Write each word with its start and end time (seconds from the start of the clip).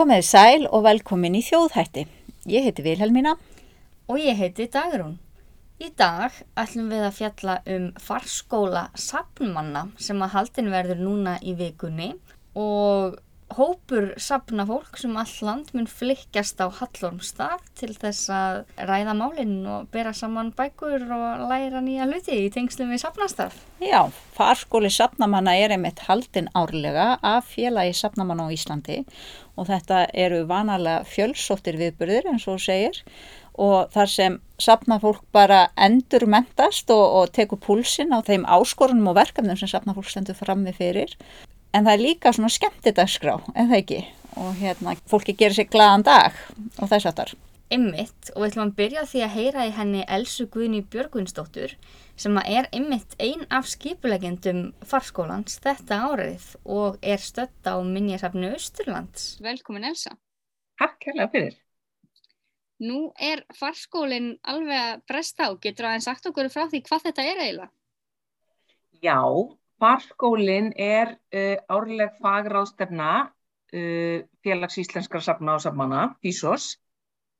Komið 0.00 0.22
sæl 0.24 0.62
og 0.72 0.86
velkomin 0.86 1.34
í 1.36 1.42
þjóðhætti. 1.44 2.06
Ég 2.48 2.64
heiti 2.64 2.80
Vilhelmína. 2.80 3.34
Og 4.08 4.16
ég 4.16 4.38
heiti 4.38 4.64
Dagrún. 4.72 5.18
Í 5.76 5.90
dag 5.92 6.38
ætlum 6.56 6.86
við 6.88 7.02
að 7.04 7.18
fjalla 7.18 7.56
um 7.74 7.84
farskóla 8.00 8.86
sapnumanna 8.96 9.82
sem 10.00 10.24
að 10.24 10.32
haldin 10.38 10.70
verður 10.72 11.02
núna 11.04 11.34
í 11.44 11.52
vikunni 11.58 12.14
og 12.56 13.18
hópur 13.56 14.12
sapnafólk 14.20 14.98
sem 15.00 15.16
all 15.18 15.32
land 15.46 15.72
mun 15.76 15.88
flikkjast 15.90 16.60
á 16.62 16.70
Hallormstað 16.78 17.64
til 17.78 17.90
þess 17.96 18.30
að 18.34 18.60
ræða 18.88 19.14
málinn 19.18 19.58
og 19.66 19.88
bera 19.94 20.12
saman 20.16 20.52
bækur 20.56 21.04
og 21.04 21.44
læra 21.50 21.82
nýja 21.84 22.06
hluti 22.08 22.38
í 22.46 22.50
tengslum 22.54 22.92
við 22.94 23.02
sapnastað. 23.04 23.56
Já, 23.82 24.06
farskóli 24.36 24.90
sapnamanna 24.92 25.56
er 25.58 25.74
einmitt 25.74 26.04
haldin 26.06 26.50
árlega 26.54 27.16
af 27.22 27.50
félagi 27.54 27.96
sapnamanna 27.98 28.48
á 28.48 28.54
Íslandi 28.54 29.02
og 29.58 29.68
þetta 29.68 30.06
eru 30.14 30.44
vanalega 30.48 31.04
fjölsóttir 31.08 31.78
viðburðir 31.80 32.30
eins 32.30 32.46
og 32.48 32.62
segir 32.62 33.02
og 33.60 33.90
þar 33.92 34.08
sem 34.08 34.40
sapnafólk 34.62 35.24
bara 35.34 35.66
endur 35.76 36.26
mentast 36.30 36.90
og, 36.94 37.04
og 37.18 37.32
tekur 37.36 37.60
púlsinn 37.60 38.14
á 38.14 38.24
þeim 38.24 38.46
áskorunum 38.48 39.10
og 39.12 39.18
verkefnum 39.18 39.58
sem 39.58 39.70
sapnafólk 39.70 40.08
stendur 40.08 40.38
fram 40.38 40.64
við 40.68 40.80
fyrir 40.80 41.16
en 41.74 41.84
það 41.86 41.92
er 41.92 42.02
líka 42.04 42.32
svona 42.34 42.50
skemmtidagskrá, 42.52 43.36
en 43.54 43.70
það 43.70 43.78
ekki 43.82 44.00
og 44.40 44.58
hérna, 44.60 44.96
fólki 45.10 45.34
gerir 45.36 45.56
sér 45.56 45.70
glaðan 45.70 46.04
dag 46.06 46.36
og 46.78 46.90
þess 46.90 47.08
aftar. 47.10 47.32
Ymmitt 47.70 48.32
og 48.34 48.42
við 48.42 48.48
ætlum 48.48 48.64
að 48.64 48.76
byrja 48.80 49.02
því 49.06 49.20
að 49.22 49.34
heyra 49.36 49.64
í 49.68 49.72
henni 49.76 50.00
Elsu 50.10 50.46
Guðni 50.50 50.80
Björgvinsdóttur 50.90 51.76
sem 52.18 52.38
er 52.42 52.66
ymmitt 52.74 53.14
ein 53.22 53.44
af 53.54 53.68
skipulegjendum 53.70 54.64
farskólans 54.90 55.60
þetta 55.62 56.00
árið 56.10 56.48
og 56.66 56.98
er 57.00 57.22
stött 57.22 57.70
á 57.70 57.78
minnjasafnu 57.78 58.50
Östurlands. 58.56 59.36
Velkomin 59.44 59.86
Elsa. 59.92 60.16
Takk 60.82 60.98
kærlega 61.04 61.30
fyrir. 61.30 61.54
Nú 62.80 63.12
er 63.20 63.44
farskólinn 63.54 64.32
alveg 64.42 64.80
að 64.80 65.02
bresta 65.06 65.46
á. 65.46 65.50
Getur 65.62 65.86
það 65.86 65.96
en 65.98 66.06
sagt 66.08 66.26
okkur 66.26 66.50
frá 66.50 66.66
því 66.66 66.82
hvað 66.88 67.06
þetta 67.06 67.26
er 67.28 67.42
eiginlega? 67.44 67.70
Já, 69.00 69.20
Farskólinn 69.80 70.72
er 70.76 71.14
uh, 71.32 71.56
árleg 71.72 72.16
fagráðstefna 72.20 73.10
uh, 73.24 74.18
félags 74.44 74.76
íslenskra 74.82 75.22
safna 75.24 75.56
og 75.56 75.62
safmana, 75.64 76.10
FISOS, 76.20 76.74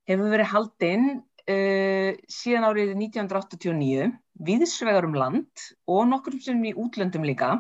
hefur 0.09 0.33
verið 0.33 0.49
haldinn 0.55 1.11
uh, 1.19 2.13
síðan 2.33 2.69
árið 2.71 2.95
1989, 2.97 4.09
viðsvegar 4.47 5.09
um 5.09 5.19
land 5.21 5.67
og 5.91 6.09
nokkur 6.09 6.39
sem 6.41 6.65
í 6.65 6.73
útlöndum 6.73 7.27
líka 7.29 7.59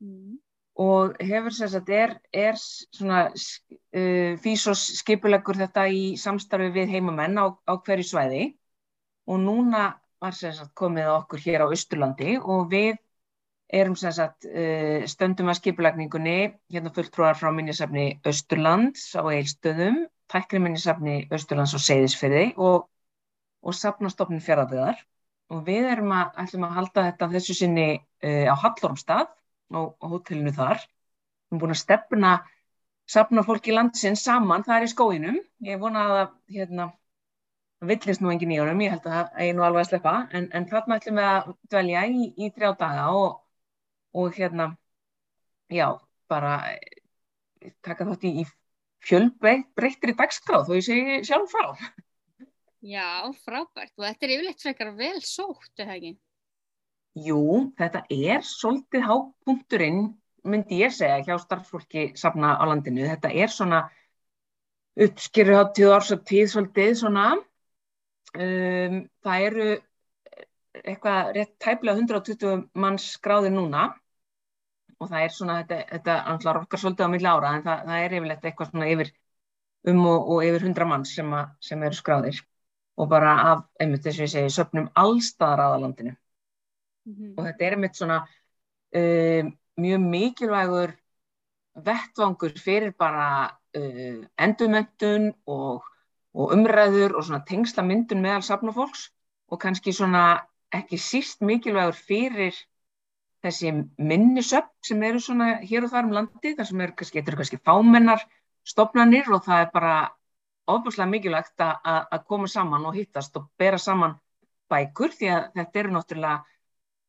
mm. 0.00 0.38
og 0.80 1.18
hefur 1.20 1.52
þess 1.58 1.76
að 1.82 1.92
er, 1.98 2.16
er 2.32 2.56
svona 2.56 3.26
FISOS 4.40 4.86
skipulegur 5.02 5.60
þetta 5.60 5.84
í 5.92 6.14
samstarfi 6.16 6.70
við 6.72 6.94
heimamenn 6.96 7.36
á, 7.36 7.52
á 7.68 7.74
hverju 7.76 8.08
svæði 8.14 8.46
og 9.28 9.44
núna 9.44 9.90
var 10.22 10.36
þess 10.36 10.62
að 10.64 10.72
komið 10.78 11.10
okkur 11.18 11.42
hér 11.44 11.64
á 11.66 11.72
Östurlandi 11.74 12.38
og 12.40 12.70
við 12.72 12.96
erum 13.72 13.96
sem 13.96 14.12
sagt 14.14 14.46
uh, 14.48 15.04
stöndum 15.08 15.50
að 15.52 15.60
skipulagningunni, 15.60 16.36
hérna 16.72 16.92
fulltrúar 16.94 17.38
frá 17.38 17.50
minnisafni 17.54 18.06
Östurlands 18.28 19.10
á 19.16 19.22
Eilstöðum, 19.24 20.02
tækri 20.32 20.60
minnisafni 20.62 21.22
Östurlands 21.32 21.74
á 21.76 21.80
Seyðisferði 21.80 22.46
og, 22.60 22.88
og 23.64 23.76
safnastofnun 23.76 24.44
fjaraðiðar 24.44 25.00
og 25.52 25.66
við 25.66 25.88
erum 25.92 26.12
að, 26.16 26.32
ætlum 26.44 26.66
að 26.68 26.76
halda 26.78 27.06
þetta 27.10 27.30
þessu 27.34 27.56
sinni 27.58 27.86
uh, 27.98 28.48
á 28.52 28.54
Hallormstað 28.64 29.28
á, 29.28 29.80
á 29.88 30.04
hotellinu 30.08 30.52
þar. 30.56 30.80
Við 30.82 31.56
erum 31.56 31.62
búin 31.64 31.76
að 31.76 31.82
stefna 31.82 32.32
safnafólki 33.12 33.74
landsins 33.74 34.24
saman, 34.24 34.64
það 34.66 34.76
er 34.76 34.86
í 34.86 34.90
skóinum, 34.92 35.38
ég 35.66 35.80
vona 35.80 36.04
að 36.08 36.34
hérna, 36.54 36.88
villist 37.82 38.22
nú 38.22 38.30
engin 38.32 38.54
í 38.54 38.60
honum, 38.60 38.80
ég 38.84 38.94
held 38.94 39.06
að 39.08 39.16
það 39.16 39.46
er 39.46 39.56
nú 39.56 39.64
alveg 39.66 39.82
að 39.82 39.88
sleppa, 39.90 40.14
en, 40.32 40.48
en 40.54 40.68
þarna 40.70 40.98
ætlum 41.00 41.18
við 41.20 41.30
að 41.30 41.50
dvelja 41.74 42.04
í, 42.06 42.28
í 42.38 42.50
þrjá 42.54 42.70
daga 42.78 43.08
og 43.18 43.41
og 44.12 44.34
hérna, 44.36 44.72
já, 45.72 45.88
bara 46.28 46.56
eh, 46.72 47.72
taka 47.84 48.06
þátt 48.08 48.26
í, 48.28 48.32
í 48.42 48.44
fjölbreyttri 49.02 50.14
dagskráð 50.18 50.68
þó 50.68 50.74
ég 50.78 50.86
segi 50.86 51.20
sjálf 51.26 51.52
frá. 51.52 51.72
Já, 52.82 53.30
frábært 53.44 53.94
og 53.94 54.04
þetta 54.08 54.26
er 54.26 54.34
yfirleitt 54.36 54.64
frekar 54.64 54.92
vel 54.98 55.18
sótt, 55.22 55.72
eða 55.78 55.96
ekki? 55.96 56.12
Jú, 57.22 57.42
þetta 57.78 58.02
er 58.10 58.44
svolítið 58.46 59.06
hápunkturinn, 59.06 60.02
myndi 60.48 60.80
ég 60.80 60.94
segja, 60.96 61.20
hjá 61.22 61.36
starffólki 61.38 62.08
safna 62.18 62.56
á 62.56 62.64
landinu. 62.66 63.04
Þetta 63.06 63.30
er 63.36 63.52
svona 63.52 63.82
uppskýruháttíð 64.98 65.94
ársattíð 65.94 66.50
svolítið 66.50 66.94
svona. 67.02 67.26
Um, 68.32 69.02
það 69.22 69.46
eru 69.46 69.66
eitthvað 70.82 71.34
rétt 71.36 71.52
tæplega 71.60 72.00
120 72.00 72.62
manns 72.80 73.10
skráðir 73.18 73.52
núna 73.52 73.90
og 75.02 75.10
það 75.10 75.26
er 75.26 75.34
svona, 75.34 75.58
þetta, 75.62 75.78
þetta 75.90 76.16
andlar 76.32 76.60
okkar 76.62 76.80
svolítið 76.80 77.08
á 77.08 77.12
milli 77.12 77.28
ára 77.28 77.52
en 77.56 77.64
það, 77.66 77.84
það 77.88 78.04
er 78.06 78.16
yfirleitt 78.18 78.48
eitthvað 78.48 78.70
svona 78.70 78.90
yfir 78.92 79.12
um 79.92 80.02
og, 80.06 80.28
og 80.34 80.44
yfir 80.46 80.66
hundra 80.68 80.88
manns 80.88 81.14
sem, 81.16 81.32
a, 81.34 81.42
sem 81.60 81.82
eru 81.82 81.98
skráðir. 81.98 82.42
Og 83.00 83.08
bara 83.10 83.32
af, 83.50 83.64
einmitt 83.80 84.04
þess 84.04 84.20
að 84.20 84.26
ég 84.26 84.32
segi, 84.34 84.52
söpnum 84.52 84.90
allstaðar 85.00 85.64
aðalandinu 85.66 86.12
mm 86.12 87.14
-hmm. 87.14 87.32
og 87.36 87.46
þetta 87.46 87.64
er 87.64 87.76
einmitt 87.76 87.96
svona 87.96 88.18
um, 89.00 89.52
mjög 89.80 90.04
mikilvægur 90.14 90.92
vettvangur 91.74 92.58
fyrir 92.58 92.92
bara 92.98 93.56
uh, 93.76 94.20
endumöntun 94.36 95.32
og, 95.46 95.82
og 96.34 96.52
umræður 96.52 97.16
og 97.16 97.24
svona 97.24 97.44
tengsla 97.48 97.82
myndun 97.82 98.22
meðal 98.22 98.42
safnafólks. 98.42 99.10
Og 99.52 99.60
kannski 99.60 99.92
svona 99.92 100.46
ekki 100.72 100.96
síst 100.96 101.40
mikilvægur 101.40 101.96
fyrir 101.96 102.54
þessi 103.42 103.72
minnisöpp 103.98 104.70
sem 104.86 105.02
eru 105.02 105.20
svona 105.20 105.56
hér 105.66 105.86
og 105.86 105.92
þar 105.92 106.08
um 106.08 106.16
landi, 106.18 106.54
þar 106.58 106.68
sem 106.68 106.82
eru 106.84 106.96
kannski, 106.98 107.22
kannski 107.26 107.58
fámennar 107.66 108.22
stopnarnir 108.66 109.30
og 109.34 109.42
það 109.46 109.64
er 109.64 109.70
bara 109.74 109.94
ofbúslega 110.70 111.10
mikilvægt 111.10 111.62
að 111.64 112.26
koma 112.30 112.48
saman 112.48 112.86
og 112.86 112.94
hittast 112.96 113.36
og 113.36 113.48
bera 113.58 113.80
saman 113.82 114.14
bækur 114.70 115.14
því 115.16 115.30
að 115.34 115.48
þetta 115.58 115.82
eru 115.82 115.94
náttúrulega 115.96 116.36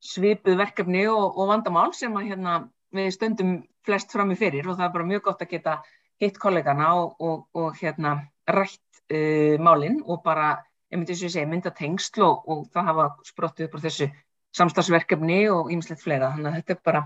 svipuð 0.03 0.57
verkefni 0.59 1.05
og, 1.07 1.37
og 1.37 1.51
vandamál 1.51 1.93
sem 1.95 2.15
að 2.17 2.31
hérna, 2.31 2.55
við 2.93 3.13
stöndum 3.15 3.53
flest 3.85 4.11
fram 4.11 4.33
í 4.33 4.39
fyrir 4.39 4.67
og 4.67 4.77
það 4.79 4.87
er 4.87 4.95
bara 4.97 5.09
mjög 5.11 5.23
gott 5.29 5.45
að 5.45 5.53
geta 5.53 5.77
hitt 6.21 6.39
kollegana 6.41 6.89
og, 6.99 7.15
og, 7.23 7.45
og 7.55 7.79
hérna, 7.79 8.17
rætt 8.49 9.03
uh, 9.13 9.55
málinn 9.63 10.01
og 10.03 10.23
bara, 10.25 10.57
ég 10.91 10.99
myndi 10.99 11.13
þess 11.13 11.29
að 11.29 11.35
segja, 11.37 11.51
mynda 11.53 11.73
tengsl 11.77 12.25
og 12.25 12.67
það 12.73 12.89
hafa 12.91 13.07
sprottið 13.29 13.69
upp 13.69 13.79
á 13.79 13.83
þessu 13.85 14.09
samstagsverkefni 14.57 15.43
og 15.53 15.71
ýmislegt 15.73 16.03
fleira. 16.03 16.31
Þannig 16.35 16.51
að 16.51 16.57
þetta 16.59 16.75
er 16.75 16.81
bara 16.89 17.03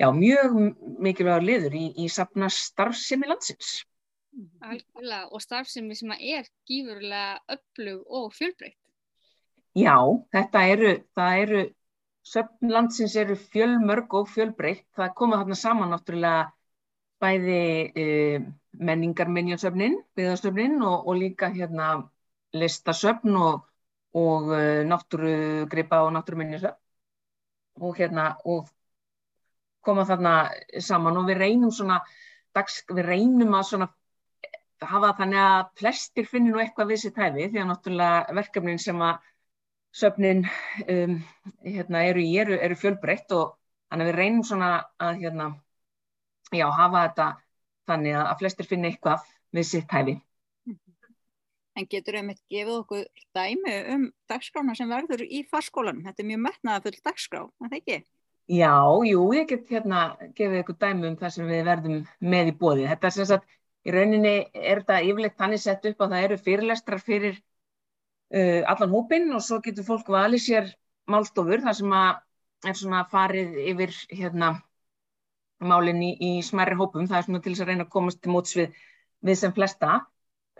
já, 0.00 0.08
mjög 0.16 0.58
mikilvægur 1.06 1.46
liður 1.46 1.78
í, 1.78 1.86
í 2.04 2.08
sapna 2.12 2.50
starfsemi 2.52 3.30
landsins. 3.30 3.80
Algjörlega 4.62 5.26
og 5.34 5.42
starfsemi 5.42 5.96
sem 5.98 6.12
er 6.14 6.46
gífurlega 6.68 7.40
öflug 7.56 8.04
og 8.06 8.30
fjölbreytt. 8.36 8.78
Já, 9.78 9.96
þetta 10.34 10.62
eru, 10.66 10.94
það 11.14 11.42
eru, 11.44 11.64
söpn 12.26 12.72
landsins 12.74 13.16
eru 13.18 13.36
fjölmörg 13.38 14.16
og 14.20 14.30
fjölbreytt. 14.30 14.86
Það 14.98 15.14
koma 15.18 15.40
þarna 15.40 15.58
saman 15.58 15.94
náttúrulega 15.94 16.48
bæði 17.20 17.60
e, 18.00 18.06
menningarminjansöfnin, 18.80 19.98
byggðarsöfnin 20.16 20.78
og, 20.82 21.08
og 21.08 21.18
líka 21.20 21.50
hérna 21.52 21.90
listasöfn 22.56 23.36
og 23.38 23.66
og 24.16 24.50
uh, 24.50 24.82
náttúrugripa 24.86 26.02
og 26.04 26.12
náttúruminnisöfn 26.16 26.78
og 27.80 27.96
hérna 27.96 28.36
og 28.44 28.68
koma 29.84 30.04
þarna 30.04 30.34
saman. 30.82 31.16
Og 31.16 31.28
við 31.30 31.40
reynum 31.40 31.72
svona 31.72 32.00
dags, 32.54 32.82
við 32.90 33.06
reynum 33.06 33.54
að 33.56 33.66
svona 33.70 33.88
hafa 34.80 35.12
þannig 35.18 35.42
að 35.44 35.70
flestir 35.80 36.28
finnir 36.28 36.54
nú 36.54 36.62
eitthvað 36.62 36.92
við 36.92 37.02
sitt 37.04 37.20
hæfi 37.20 37.48
því 37.52 37.62
að 37.62 37.68
náttúrulega 37.70 38.36
verkefnin 38.40 38.80
sem 38.80 39.02
að 39.04 39.28
söfnin 40.00 40.44
um, 40.86 41.16
hérna, 41.64 42.04
eru 42.08 42.24
eru, 42.42 42.58
eru 42.58 42.78
fjölbreytt. 42.78 43.32
Og 43.36 43.54
þannig 43.90 44.06
að 44.06 44.12
við 44.12 44.18
reynum 44.22 44.46
svona 44.46 44.72
að 44.98 45.22
hérna, 45.24 45.52
já, 46.52 46.66
hafa 46.70 47.06
þetta 47.08 47.28
þannig 47.90 48.18
að 48.22 48.34
flestir 48.42 48.70
finnir 48.70 48.92
eitthvað 48.92 49.30
við 49.56 49.70
sitt 49.72 49.96
hæfi 49.96 50.20
En 51.80 51.86
getur 51.88 52.18
einmitt 52.20 52.40
gefið 52.52 52.74
okkur 52.82 53.04
dæmi 53.36 53.74
um 53.94 54.02
dagskrána 54.28 54.74
sem 54.76 54.90
verður 54.90 55.22
í 55.24 55.40
farskólanum? 55.48 56.02
Þetta 56.04 56.20
er 56.22 56.28
mjög 56.28 56.42
metnaða 56.44 56.82
full 56.86 56.98
dagskrá, 57.08 57.44
er 57.46 57.70
það 57.70 57.76
ekki? 57.78 57.98
Já, 58.50 58.74
jú, 59.06 59.22
ég 59.36 59.46
get 59.48 59.70
hérna 59.70 60.00
gefið 60.36 60.58
ykkur 60.60 60.76
dæmi 60.82 61.08
um 61.08 61.16
það 61.20 61.32
sem 61.36 61.48
við 61.48 61.62
verðum 61.70 62.00
með 62.34 62.50
í 62.50 62.54
bóði. 62.60 62.88
Þetta 62.90 63.08
er 63.08 63.14
sem 63.16 63.28
sagt, 63.30 63.54
í 63.86 63.94
rauninni 63.94 64.34
er 64.52 64.82
þetta 64.82 64.98
yfirleitt 65.06 65.38
þannig 65.38 65.62
sett 65.62 65.86
upp 65.92 66.04
að 66.04 66.14
það 66.14 66.26
eru 66.26 66.38
fyrirlestrar 66.48 67.04
fyrir 67.04 67.38
uh, 67.38 68.60
allan 68.74 68.92
hópin 68.96 69.30
og 69.36 69.44
svo 69.46 69.60
getur 69.64 69.86
fólk 69.86 70.10
valið 70.12 70.44
sér 70.48 70.68
málstofur 71.10 71.64
þar 71.64 71.78
sem 71.78 71.96
að 71.96 72.68
er 72.68 72.76
svona 72.76 73.06
farið 73.08 73.56
yfir 73.70 73.96
hérna 74.10 74.52
málinn 75.64 76.02
í, 76.04 76.12
í 76.18 76.30
smerri 76.44 76.76
hópum. 76.76 77.08
Það 77.08 77.22
er 77.22 77.28
svona 77.28 77.44
til 77.44 77.54
þess 77.54 77.64
að 77.64 77.72
reyna 77.72 77.88
að 77.88 77.94
komast 77.96 78.20
til 78.20 78.34
móts 78.34 78.58
við 78.58 78.76
við 79.24 79.40
sem 79.40 79.56
flesta. 79.56 80.00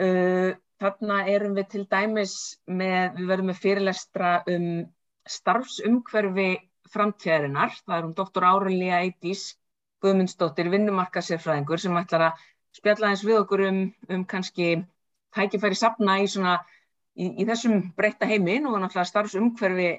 Uh, 0.01 0.55
þarna 0.81 1.21
erum 1.29 1.55
við 1.59 1.69
til 1.75 1.85
dæmis 1.91 2.35
með, 2.67 3.17
við 3.19 3.31
verðum 3.31 3.51
með 3.53 3.63
fyrirlestra 3.65 4.33
um 4.51 4.67
starfsumhverfi 5.29 6.51
framtíðarinnar. 6.91 7.75
Það 7.85 7.97
er 7.99 8.09
um 8.09 8.15
doktor 8.17 8.47
Árelía 8.49 9.03
Eidís 9.05 9.45
Guðmundsdóttir, 10.01 10.71
vinnumarkasérfræðingur 10.73 11.81
sem 11.83 11.97
ætlar 12.01 12.31
að 12.31 12.45
spjalla 12.77 13.11
eins 13.11 13.25
við 13.27 13.43
okkur 13.43 13.67
um, 13.67 13.81
um 14.09 14.23
kannski 14.29 14.71
tækifæri 15.37 15.77
sapna 15.77 16.17
í, 16.23 16.29
svona, 16.31 16.57
í, 17.15 17.29
í 17.43 17.47
þessum 17.49 17.91
breyta 17.99 18.29
heimi 18.31 18.57
og 18.65 18.79
náttúrulega 18.79 19.11
starfsumhverfi 19.11 19.91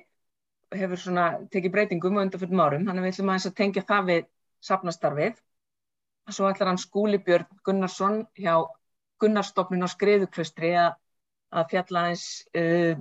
hefur 0.82 1.00
svona 1.00 1.28
tekið 1.54 1.76
breytingum 1.76 2.18
á 2.18 2.24
undanfjöldum 2.24 2.64
árum, 2.64 2.86
þannig 2.88 3.02
að 3.02 3.08
við 3.08 3.14
ætlum 3.14 3.32
að, 3.34 3.48
að 3.52 3.58
tengja 3.60 3.86
það 3.88 4.10
við 4.10 4.28
sapnastarfið. 4.66 5.40
Svo 6.32 6.48
ætlar 6.48 6.72
hann 6.72 6.80
Skúli 6.80 7.20
Björn 7.22 7.62
Gunnarsson 7.66 8.22
hjá 8.40 8.56
Gunnarstofnun 9.22 9.86
á 9.86 9.90
Skriðuklaustri 9.92 10.72
að, 10.82 10.96
að 11.54 11.68
fjalla 11.74 12.06
eins 12.10 12.26
uh, 12.58 12.96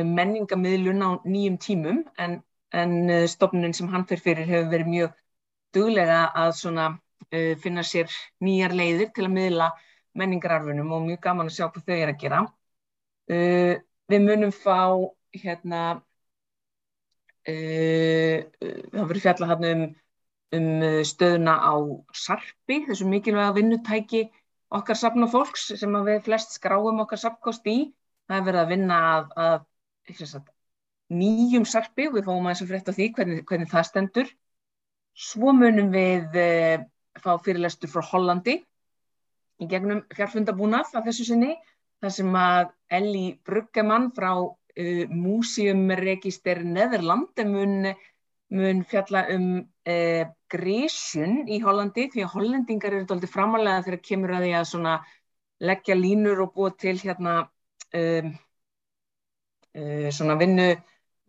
um 0.00 0.12
menningamidlun 0.16 1.04
á 1.06 1.10
nýjum 1.24 1.58
tímum 1.62 2.02
en, 2.18 2.40
en 2.72 2.96
uh, 3.10 3.26
stofnunin 3.30 3.76
sem 3.76 3.90
hann 3.92 4.06
fyrir 4.10 4.24
fyrir 4.26 4.50
hefur 4.50 4.72
verið 4.74 4.92
mjög 4.94 5.16
duglega 5.76 6.20
að 6.42 6.52
svona, 6.62 6.90
uh, 7.30 7.54
finna 7.62 7.86
sér 7.86 8.10
nýjar 8.44 8.76
leiðir 8.76 9.14
til 9.14 9.26
að 9.28 9.34
miðla 9.38 9.70
menningararfunum 10.18 10.92
og 10.96 11.08
mjög 11.08 11.24
gaman 11.26 11.50
að 11.50 11.56
sjá 11.58 11.66
hvað 11.68 11.88
þau 11.88 11.96
er 11.96 12.14
að 12.14 12.22
gera. 12.24 12.44
Uh, 13.30 13.74
við 14.10 14.24
munum 14.26 14.54
fá 14.54 14.78
hérna 15.38 15.82
Uh, 17.48 18.44
það 18.92 19.06
verið 19.08 19.22
fjalla 19.24 19.46
hann 19.48 19.62
um, 19.64 19.84
um 20.58 20.82
stöðuna 21.08 21.54
á 21.56 21.72
sarpi, 22.12 22.82
þessu 22.84 23.06
mikilvæga 23.08 23.54
vinnutæki 23.56 24.26
okkar 24.70 24.98
safna 24.98 25.26
fólks 25.30 25.70
sem 25.80 25.98
við 26.06 26.22
flest 26.26 26.54
skráum 26.56 27.02
okkar 27.04 27.20
safnkost 27.20 27.66
í. 27.70 27.78
Það 28.30 28.38
er 28.38 28.46
verið 28.46 28.62
að 28.62 28.72
vinna 28.72 28.98
að, 29.10 29.30
að 29.44 30.22
sagt, 30.30 30.52
nýjum 31.10 31.66
sarpi 31.66 32.06
og 32.08 32.16
við 32.16 32.28
fáum 32.28 32.46
aðeins 32.46 32.62
að 32.64 32.70
frétta 32.70 32.94
því 32.94 33.08
hvernig, 33.16 33.44
hvernig 33.48 33.70
það 33.72 33.88
stendur. 33.88 34.32
Svo 35.30 35.54
munum 35.56 35.90
við 35.92 36.38
uh, 36.38 36.84
fá 37.18 37.32
fyrirlestur 37.42 37.90
frá 37.90 38.04
Hollandi 38.12 38.60
í 39.60 39.68
gegnum 39.68 40.04
fjárfundabúnað 40.14 40.94
af 40.94 41.06
þessu 41.08 41.26
sinni. 41.32 41.56
Það 42.00 42.14
sem 42.16 42.36
að 42.38 42.70
Elli 42.96 43.26
Bruggemann 43.44 44.08
frá 44.16 44.30
uh, 44.38 45.04
Músiumregister 45.10 46.62
Neðerland 46.64 47.42
mun, 47.50 47.90
mun 48.54 48.84
fjalla 48.88 49.26
um 49.34 49.50
uh, 49.58 50.30
grísjun 50.50 51.48
í 51.48 51.60
Hollandi 51.64 52.08
því 52.12 52.24
að 52.26 52.34
hollendingar 52.34 52.96
eru 52.96 53.08
doldið 53.08 53.32
framalega 53.32 53.84
þegar 53.86 54.04
kemur 54.08 54.36
að 54.36 54.46
því 54.46 54.54
að 54.92 55.16
leggja 55.70 55.96
línur 55.96 56.40
og 56.44 56.54
búa 56.54 56.70
til 56.72 56.96
hérna 56.98 57.34
um, 57.94 58.30
uh, 59.76 60.38
vinnu 60.40 60.70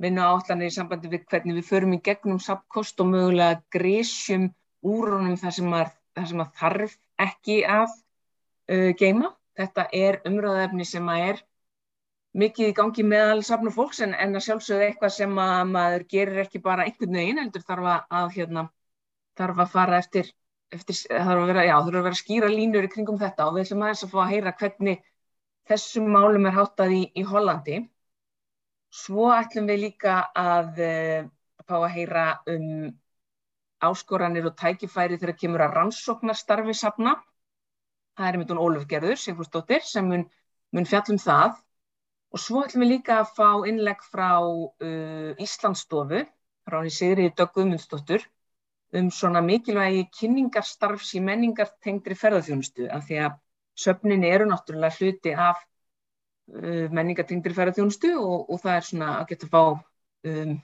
vinnu 0.01 0.23
áallanir 0.23 0.71
í 0.71 0.73
sambandi 0.73 1.11
við 1.11 1.27
hvernig 1.29 1.59
við 1.59 1.67
förum 1.67 1.93
í 1.93 2.01
gegnum 2.03 2.39
sapkost 2.41 3.01
og 3.03 3.11
mögulega 3.11 3.61
grísjum 3.73 4.49
úrunum 4.81 5.37
þar 5.37 5.55
sem 5.57 5.75
að, 5.77 5.93
þar 6.17 6.27
sem 6.31 6.43
þarf 6.57 6.97
ekki 7.21 7.61
að 7.69 7.87
uh, 7.91 8.91
geima. 8.97 9.35
Þetta 9.59 9.87
er 9.93 10.21
umröðefni 10.25 10.87
sem 10.87 11.09
að 11.11 11.25
er 11.27 11.41
mikið 12.41 12.71
í 12.71 12.75
gangi 12.75 13.03
meðal 13.03 13.41
safna 13.43 13.73
fólks 13.75 13.99
en, 14.05 14.15
en 14.15 14.39
að 14.39 14.45
sjálfsögðu 14.47 14.87
eitthvað 14.87 15.13
sem 15.17 15.39
að 15.43 15.63
maður 15.73 16.05
gerir 16.13 16.45
ekki 16.45 16.61
bara 16.63 16.85
einhvern 16.87 17.17
veginn 17.19 17.41
heldur 17.41 17.65
þarf 17.67 17.89
að, 17.91 18.29
hérna, 18.37 18.63
þarf 19.39 19.61
að 19.63 19.71
fara 19.75 19.99
eftir, 20.01 20.29
eftir 20.73 20.97
þarf 21.07 21.43
að 21.43 21.49
vera, 21.51 21.65
já, 21.67 21.75
þarf 21.77 21.99
að 21.99 22.07
vera 22.07 22.19
skýra 22.19 22.51
línur 22.51 22.87
í 22.87 22.91
kringum 22.91 23.19
þetta 23.21 23.47
og 23.47 23.55
við 23.55 23.65
ætlum 23.65 23.85
aðeins 23.85 24.03
að 24.05 24.13
fá 24.13 24.19
að 24.23 24.31
heyra 24.33 24.55
hvernig 24.61 25.01
þessum 25.71 26.11
málum 26.11 26.47
er 26.49 26.57
háttað 26.57 26.95
í, 26.97 27.01
í 27.15 27.25
Hollandi. 27.27 27.79
Svo 29.01 29.29
ætlum 29.35 29.69
við 29.71 29.83
líka 29.85 30.17
að 30.35 30.83
uh, 30.83 31.29
fá 31.67 31.75
að 31.79 31.91
heyra 31.95 32.25
um 32.51 32.69
áskoranir 33.81 34.47
og 34.49 34.57
tækifæri 34.59 35.17
þegar 35.17 35.37
kemur 35.39 35.65
að 35.65 35.77
rannsóknarstarfi 35.79 36.75
safna. 36.77 37.15
Það 38.19 38.27
er 38.27 38.39
hún 38.51 38.61
Óluf 38.61 38.87
Gerður, 38.89 39.17
Sigfúrsdóttir, 39.17 39.85
sem 39.87 40.05
mun, 40.05 40.25
mun 40.75 40.89
fjallum 40.89 41.17
það 41.21 41.55
Og 42.31 42.39
svo 42.39 42.61
ætlum 42.63 42.85
við 42.85 42.93
líka 42.93 43.17
að 43.19 43.31
fá 43.35 43.47
innlegg 43.67 44.03
frá 44.07 44.29
uh, 44.39 45.31
Íslandsstofu, 45.43 46.21
frá 46.67 46.77
því 46.79 46.91
Sigriði 46.97 47.33
Döggumunsdóttur, 47.41 48.23
um 48.99 49.11
svona 49.13 49.41
mikilvægi 49.45 50.07
kynningarstarfs 50.17 51.13
í 51.15 51.21
menningartengdri 51.23 52.17
ferðarþjónustu, 52.19 52.87
af 52.91 53.05
því 53.07 53.19
að 53.27 53.37
söfnin 53.79 54.25
eru 54.27 54.47
náttúrulega 54.49 54.97
hluti 54.99 55.35
af 55.35 55.61
uh, 55.61 56.87
menningartengdri 56.91 57.55
ferðarþjónustu 57.55 58.13
og, 58.19 58.49
og 58.51 58.61
það 58.63 58.77
er 58.77 58.87
svona 58.89 59.11
að 59.19 59.27
geta 59.31 59.51
fá 59.51 59.61
um, 59.71 60.57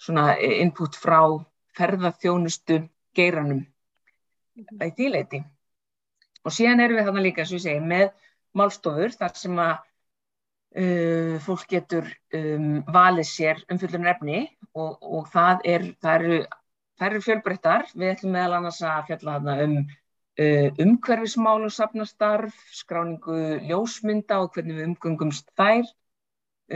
svona 0.00 0.26
input 0.40 0.96
frá 1.00 1.20
ferðarþjónustu 1.76 2.82
geiranum 3.16 3.64
mm 3.64 3.72
í 4.56 4.86
tíleiti. 4.96 5.42
Og 6.48 6.54
síðan 6.54 6.80
erum 6.80 6.96
við 6.96 7.04
þarna 7.04 7.22
líka, 7.26 7.44
og 7.44 7.50
ég 7.52 7.60
segi, 7.60 7.80
með 7.84 8.06
málstofur 8.56 9.12
þar 9.12 9.34
sem 9.36 9.58
að 9.60 9.74
Uh, 10.76 11.38
fólk 11.40 11.70
getur 11.70 12.08
um, 12.36 12.82
valið 12.92 13.24
sér 13.30 13.60
umfylgjunar 13.72 14.10
efni 14.10 14.42
og, 14.76 14.98
og 15.00 15.30
það, 15.32 15.62
er, 15.72 15.84
það, 16.04 16.16
eru, 16.26 16.40
það 16.96 17.08
eru 17.10 17.22
fjölbreyttar. 17.24 17.86
Við 17.94 18.12
ætlum 18.14 18.34
meðal 18.36 18.58
annars 18.58 18.80
að 18.84 19.06
fjalla 19.10 19.36
þarna 19.36 19.56
um 19.64 19.76
uh, 19.80 20.68
umhverfismál 20.84 21.66
og 21.66 21.72
safnastarf, 21.74 22.58
skráningu 22.80 23.38
ljósmynda 23.68 24.40
og 24.44 24.52
hvernig 24.56 24.78
við 24.78 24.88
umgöngumst 24.90 25.50
þær, 25.58 25.88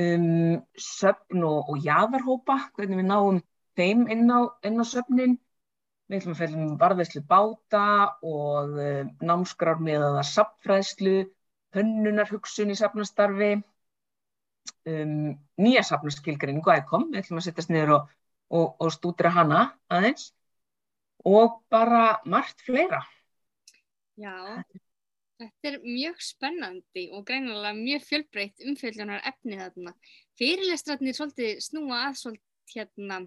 um, 0.04 0.60
söfn 0.76 1.46
og, 1.46 1.72
og 1.72 1.86
jáðarhópa, 1.86 2.58
hvernig 2.76 3.02
við 3.02 3.08
náum 3.10 3.40
þeim 3.78 4.06
inn 4.12 4.28
á, 4.28 4.40
inn 4.66 4.80
á 4.80 4.84
söfnin. 4.84 5.38
Við 6.10 6.22
ætlum 6.22 6.34
að 6.34 6.40
fjalla 6.42 6.62
um 6.64 6.78
varðveislu 6.78 7.20
báta 7.30 7.84
og 8.26 8.78
uh, 8.78 9.02
námskrár 9.22 9.82
með 9.82 10.08
aða 10.10 10.24
safnfræðslu, 10.26 11.18
hönnunarhugsun 11.76 12.72
í 12.72 12.78
safnastarfi 12.78 13.52
um, 14.90 15.36
nýja 15.60 15.84
safnaskilgreiningu 15.86 16.72
ækom, 16.74 17.10
við 17.12 17.22
ætlum 17.22 17.40
að 17.40 17.46
setjast 17.46 17.70
niður 17.72 17.94
og, 17.98 18.08
og, 18.50 18.76
og 18.82 18.92
stúdra 18.94 19.32
hana 19.34 19.64
aðeins 19.90 20.30
og 21.26 21.60
bara 21.70 22.20
margt 22.24 22.62
fleira. 22.64 23.02
Já, 24.20 24.62
þetta 25.40 25.70
er 25.70 25.76
mjög 25.84 26.22
spennandi 26.24 27.06
og 27.16 27.26
greinilega 27.28 27.72
mjög 27.76 28.06
fjölbreytt 28.08 28.64
umfjöldunar 28.66 29.22
efni 29.28 29.58
þarna. 29.60 29.94
Fyrirlestratnir 30.40 31.16
svolítið 31.16 31.60
snúa 31.64 32.06
að 32.08 32.18
svolítið 32.22 32.74
hérna 32.74 33.20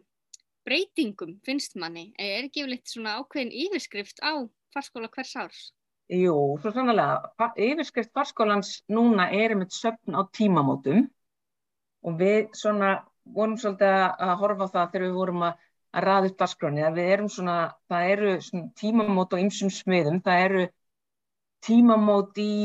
breytingum 0.64 1.38
finnst 1.46 1.78
manni. 1.80 2.12
Er 2.18 2.48
ekki 2.48 2.64
yfirleitt 2.64 2.90
svona 2.90 3.18
ákveðin 3.20 3.56
yfirskrift 3.66 4.22
á 4.24 4.46
farskóla 4.74 5.10
hvers 5.14 5.34
árs? 5.40 5.64
Jú, 6.12 6.36
svo 6.62 6.72
sannlega. 6.76 7.34
Yfirskrift 7.58 8.14
farskólans 8.16 8.76
núna 8.92 9.30
er 9.34 9.56
um 9.56 9.64
eitt 9.66 9.76
söfn 9.76 10.18
á 10.18 10.22
tímamótum 10.36 11.08
og 12.04 12.18
við 12.20 12.52
svona 12.58 12.96
vorum 13.24 13.58
svolítið 13.60 14.00
að 14.28 14.34
horfa 14.42 14.68
á 14.68 14.74
það 14.74 14.90
þegar 14.94 15.06
við 15.08 15.18
vorum 15.18 15.46
að, 15.48 15.60
að 15.94 16.08
raða 16.08 16.30
upp 16.32 16.40
dasgráni 16.44 16.84
að 16.84 16.98
við 17.00 17.12
erum 17.16 17.30
svona, 17.32 17.58
það 17.92 18.10
eru 18.16 18.34
svona 18.48 18.72
tímamót 18.80 19.36
og 19.36 19.44
ymsum 19.44 19.72
smiðum, 19.74 20.22
það 20.26 20.46
eru 20.48 20.64
tímamót 21.64 22.42
í 22.44 22.56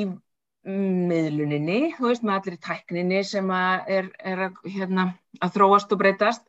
miðluninni, 0.69 1.95
þú 1.97 2.11
veist 2.11 2.25
með 2.27 2.39
allir 2.39 2.59
tækninni 2.67 3.25
sem 3.25 3.51
að 3.55 3.91
er, 3.99 4.09
er 4.19 4.45
að, 4.49 4.63
hérna, 4.69 5.09
að 5.41 5.55
þróast 5.55 5.93
og 5.95 6.01
breytast. 6.03 6.45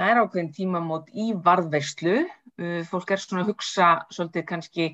Það 0.00 0.10
er 0.10 0.20
ákveðin 0.22 0.54
tímamót 0.56 1.10
í 1.12 1.30
varðverslu 1.44 2.16
uh, 2.24 2.80
fólk 2.88 3.12
er 3.12 3.20
svona 3.20 3.44
að 3.44 3.52
hugsa 3.52 3.90
svolítið 4.12 4.46
kannski 4.48 4.88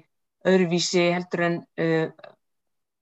öðruvísi 0.47 1.05
heldur 1.15 1.45
en 1.47 1.59
uh, 1.81 2.09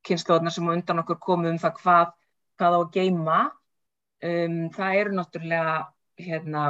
kynnslóðnar 0.06 0.54
sem 0.54 0.68
undan 0.70 1.02
okkur 1.02 1.18
komum 1.22 1.54
um 1.54 1.60
það 1.60 1.80
hvað, 1.80 2.12
hvað 2.60 2.76
á 2.76 2.78
að 2.78 2.92
geima 2.96 3.38
Um, 4.24 4.70
það 4.72 5.00
eru 5.00 5.16
náttúrulega 5.16 5.74
hérna, 6.16 6.62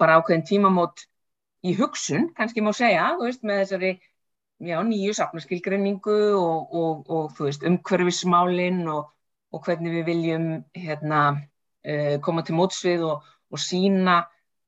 bara 0.00 0.16
ákveðin 0.20 0.46
tímamót 0.48 1.04
í 1.62 1.74
hugsun, 1.76 2.30
kannski 2.36 2.64
má 2.64 2.72
segja, 2.74 3.10
veist, 3.20 3.44
með 3.44 3.62
þessari 3.62 3.90
já, 4.64 4.78
nýju 4.86 5.12
safnaskilgreiningu 5.18 6.18
og, 6.38 6.72
og, 6.72 7.04
og 7.12 7.42
veist, 7.42 7.66
umhverfismálinn 7.68 8.86
og, 8.90 9.12
og 9.52 9.66
hvernig 9.66 9.98
við 9.98 10.08
viljum 10.08 10.48
hérna, 10.78 11.22
uh, 11.84 12.16
koma 12.24 12.46
til 12.46 12.56
mótsvið 12.58 13.06
og 13.12 13.60
sína 13.60 14.22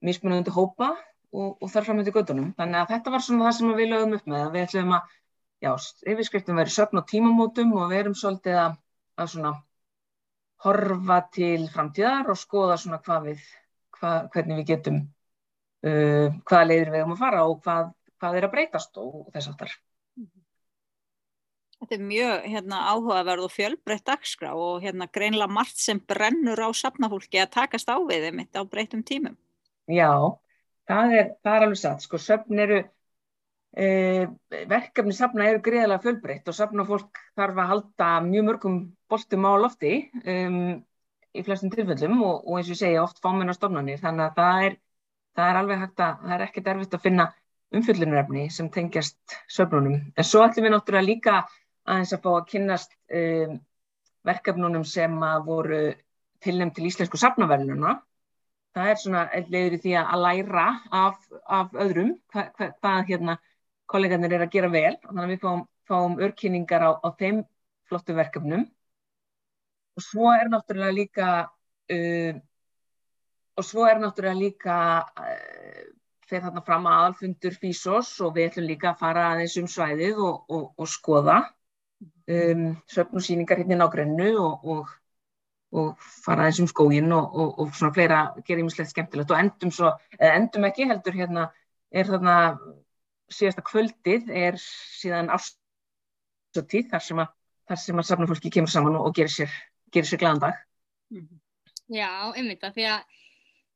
mismunandi 0.05 0.53
hópa 0.53 0.93
og 1.35 1.67
þar 1.73 1.87
fram 1.87 1.99
með 1.99 2.09
til 2.09 2.15
göttunum. 2.19 2.51
Þannig 2.59 2.81
að 2.81 2.91
þetta 2.93 3.13
var 3.15 3.23
svona 3.27 3.47
það 3.49 3.57
sem 3.57 3.71
við 3.75 3.89
lögum 3.91 4.17
upp 4.19 4.27
með. 4.31 4.45
Við 4.55 4.67
ætlum 4.69 4.93
að, 4.95 5.15
já, 5.65 5.71
yfirskriftum 6.13 6.61
verið 6.61 6.77
söfn 6.77 7.01
og 7.01 7.09
tímamótum 7.11 7.73
og 7.75 7.89
við 7.91 8.03
erum 8.03 8.17
svolítið 8.19 8.61
að, 8.61 8.77
að 9.19 9.31
svona 9.33 9.53
horfa 10.65 11.19
til 11.35 11.67
framtíðar 11.73 12.31
og 12.33 12.41
skoða 12.41 12.79
svona 12.81 13.01
hvað 13.05 13.31
við, 13.31 13.49
hvað, 13.99 14.29
hvernig 14.35 14.61
við 14.61 14.71
getum, 14.73 15.01
uh, 15.87 16.29
hvaða 16.49 16.69
leiðir 16.71 16.93
við 16.93 17.03
erum 17.03 17.17
að 17.17 17.25
fara 17.25 17.43
og 17.49 17.59
hvað, 17.65 17.91
hvað 18.21 18.39
er 18.39 18.49
að 18.49 18.55
breytast 18.57 19.03
og 19.03 19.27
þess 19.35 19.53
aftar. 19.53 19.75
Þetta 21.85 21.97
er 21.99 22.05
mjög 22.09 22.45
hérna, 22.49 22.77
áhugaverð 22.95 23.45
og 23.45 23.53
fjölbreytt 23.53 24.07
dagskrá 24.09 24.55
og 24.57 24.81
hérna, 24.81 25.05
greinlega 25.13 25.53
margt 25.53 25.77
sem 25.77 25.99
brennur 26.01 26.63
á 26.65 26.73
safnafólki 26.73 27.43
að 27.43 27.51
takast 27.59 27.91
á 27.93 28.01
við 28.01 28.29
þeim 28.29 28.41
á 28.57 28.63
breytum 28.65 29.03
tímum. 29.05 29.35
Já, 29.93 30.09
það 30.89 31.17
er, 31.19 31.27
það 31.45 31.59
er 31.59 31.67
alveg 31.67 31.81
satt. 31.83 32.07
Sko, 32.07 32.21
söfn 32.23 32.63
eru, 32.65 32.79
verkefni 33.75 35.15
safna 35.17 35.49
eru 35.51 35.61
greiðilega 35.65 36.03
fjölbreytt 36.05 36.49
og 36.51 36.55
safnafólk 36.55 37.19
þarf 37.35 37.57
að 37.59 37.71
halda 37.73 38.11
mjög 38.23 38.45
mörgum 38.47 38.77
boltum 39.11 39.47
á 39.51 39.53
lofti 39.59 39.95
um, 40.23 40.77
í 41.35 41.43
flestum 41.43 41.73
tilfellum 41.73 42.21
og, 42.23 42.45
og 42.47 42.59
eins 42.61 42.69
og 42.69 42.77
ég 42.77 42.81
segja 42.85 43.03
oft 43.03 43.19
fámennar 43.25 43.57
stofnanir. 43.57 43.99
Þannig 43.99 44.29
að 44.29 44.37
það 44.39 44.67
er, 44.69 44.77
það 45.35 45.51
er 45.51 45.59
alveg 45.61 45.83
hægt 45.83 46.05
að, 46.07 46.21
það 46.23 46.37
er 46.37 46.45
ekkert 46.47 46.71
erfitt 46.73 46.95
að 46.95 47.07
finna 47.09 47.27
umfyllunarefni 47.75 48.45
sem 48.55 48.71
tengjast 48.71 49.37
söfnunum. 49.51 49.97
En 50.15 50.29
svo 50.29 50.45
ætlum 50.47 50.69
við 50.69 50.75
náttúrulega 50.77 51.09
líka 51.09 51.37
aðeins 51.85 52.15
að 52.15 52.23
fá 52.23 52.31
að 52.37 52.49
kynnast 52.53 52.95
um, 53.11 53.57
verkefnunum 54.25 54.85
sem 54.89 55.17
að 55.27 55.49
voru 55.49 55.81
tilnæmt 56.45 56.77
til 56.77 56.87
íslensku 56.87 57.19
safnaverðununa. 57.19 57.97
Það 58.75 58.91
er 58.91 59.03
svona 59.03 59.25
leiður 59.51 59.77
í 59.77 59.83
því 59.83 59.97
að 59.99 60.23
læra 60.23 60.69
af, 60.95 61.19
af 61.47 61.75
öðrum 61.79 62.15
hvað, 62.31 62.49
hvað, 62.55 62.73
hvað 62.79 63.11
hérna 63.11 63.37
kollegarnir 63.91 64.37
er 64.37 64.47
að 64.47 64.55
gera 64.55 64.71
vel. 64.73 64.95
Þannig 65.05 65.25
að 65.25 65.35
við 65.35 65.43
fáum, 65.45 65.67
fáum 65.89 66.17
örkynningar 66.27 66.87
á, 66.87 66.91
á 67.05 67.09
þeim 67.19 67.43
flottu 67.89 68.17
verkefnum. 68.17 68.65
Og 69.95 70.03
svo 70.03 70.31
er 70.35 70.51
náttúrulega 70.51 70.97
líka 70.97 71.29
uh, 71.45 72.41
og 73.55 73.67
svo 73.67 73.85
er 73.87 74.01
náttúrulega 74.03 74.41
líka 74.41 74.79
uh, 75.05 75.85
fyrir 76.25 76.47
þarna 76.47 76.65
fram 76.67 76.89
aðalfundur 76.91 77.57
FISOS 77.61 78.17
og 78.25 78.35
við 78.37 78.51
ætlum 78.51 78.69
líka 78.71 78.91
að 78.93 79.01
fara 79.03 79.29
aðeins 79.33 79.57
um 79.61 79.69
svæðið 79.71 80.21
og, 80.25 80.39
og, 80.49 80.65
og 80.81 80.91
skoða 80.91 81.39
um, 82.05 82.69
söfn 82.91 83.21
og 83.21 83.27
síningar 83.27 83.61
hérna 83.61 83.77
í 83.77 83.81
nágrennu 83.81 84.31
og, 84.41 84.65
og, 84.75 84.95
og 85.75 86.09
fara 86.25 86.49
eins 86.49 86.63
um 86.65 86.71
skógin 86.71 87.13
og, 87.15 87.37
og 87.61 87.75
svona 87.77 87.95
fleira 87.97 88.23
gera 88.47 88.65
ímislegt 88.65 88.95
skemmtilegt 88.95 89.35
og 89.35 89.43
endum 89.43 89.75
svo, 89.75 89.93
endum 90.19 90.67
ekki 90.71 90.89
heldur 90.91 91.19
hérna, 91.21 91.51
er 91.95 92.09
þarna 92.09 92.39
síðasta 93.35 93.65
kvöldið 93.67 94.31
er 94.31 94.59
síðan 94.61 95.33
ástöðtíð 95.35 96.93
þar 96.93 97.05
sem 97.09 97.25
að 97.25 97.33
að 97.75 98.07
safnafólki 98.07 98.53
kemur 98.53 98.71
saman 98.73 98.99
og 99.01 99.15
gerir 99.17 99.33
sér, 99.33 99.53
gerir 99.93 100.09
sér 100.09 100.21
glæðan 100.21 100.43
dag. 100.43 100.59
Já, 101.93 102.33
einmitt 102.37 102.65
að 102.65 102.77
því 102.77 102.89
að 102.93 103.15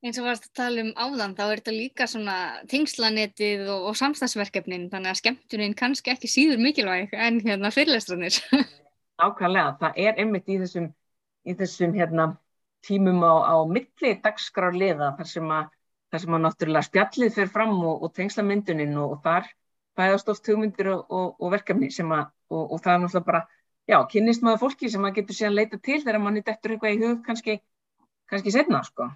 eins 0.04 0.18
og 0.20 0.28
varst 0.28 0.46
að 0.46 0.58
tala 0.60 0.82
um 0.84 0.90
áðan 0.94 1.34
þá 1.34 1.44
er 1.46 1.60
þetta 1.60 1.74
líka 1.74 2.06
svona 2.06 2.36
tengslanetið 2.70 3.64
og, 3.66 3.88
og 3.90 3.96
samstagsverkefnin 3.98 4.86
þannig 4.92 5.12
að 5.12 5.20
skemmtunin 5.22 5.74
kannski 5.78 6.12
ekki 6.12 6.30
síður 6.30 6.62
mikilvæg 6.62 7.16
en 7.18 7.40
hérna 7.42 7.72
fyrirlestranir 7.74 8.38
Ákvæmlega, 9.18 9.74
það 9.80 9.98
er 10.04 10.20
einmitt 10.22 10.46
í 10.46 10.60
þessum, 10.60 10.92
í 11.42 11.54
þessum 11.58 11.96
hérna, 11.96 12.28
tímum 12.86 13.18
á, 13.26 13.34
á 13.50 13.56
milli 13.66 14.12
dagskrárliða 14.22 15.16
þar 15.18 15.30
sem 15.32 15.50
að 15.50 15.72
þar 16.08 16.24
sem 16.24 16.36
að 16.36 16.44
náttúrulega 16.44 16.88
spjallið 16.88 17.36
fyrir 17.36 17.52
fram 17.52 17.76
og, 17.78 18.02
og 18.04 18.12
tengslamyndunin 18.16 18.96
og, 18.96 19.16
og 19.16 19.22
þar 19.24 19.48
fæðast 19.98 20.28
oft 20.32 20.48
hugmyndir 20.48 20.90
og 20.94 21.46
verkefni 21.52 21.90
sem 21.92 22.10
að 22.14 22.28
og 22.54 22.76
það 22.80 22.92
er 22.94 23.00
náttúrulega 23.02 23.26
bara, 23.26 23.40
já, 23.88 23.98
kynnist 24.12 24.44
maður 24.44 24.62
fólki 24.66 24.90
sem 24.92 25.04
að 25.04 25.16
getur 25.20 25.36
síðan 25.36 25.56
leita 25.58 25.80
til 25.82 25.98
þegar 26.04 26.22
manni 26.22 26.44
dettur 26.46 26.74
eitthvað 26.76 26.94
í 26.94 27.00
hug 27.02 27.24
kannski, 27.26 27.58
kannski 28.30 28.54
setna, 28.54 28.84
sko 28.86 29.10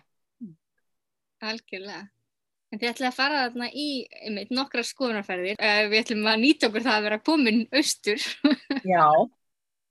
Algjörlega. 1.42 2.04
En 2.72 2.80
þið 2.80 2.88
ætlum 2.88 3.08
að 3.10 3.16
fara 3.16 3.40
þarna 3.42 3.66
í 3.76 3.86
einmitt, 4.22 4.52
nokkra 4.54 4.84
skoðunarferðir. 4.86 5.58
Uh, 5.58 5.82
við 5.90 5.98
ætlum 5.98 6.28
að 6.30 6.38
nýta 6.40 6.68
okkur 6.70 6.84
það 6.86 6.94
að 6.94 7.06
vera 7.08 7.18
komin 7.26 7.58
austur. 7.74 8.22
Já, 8.94 9.08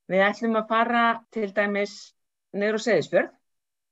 við 0.10 0.24
ætlum 0.26 0.58
að 0.58 0.72
fara 0.72 1.04
til 1.36 1.50
dæmis 1.54 1.96
neyru 2.58 2.80
Seðisfjörð. 2.82 3.36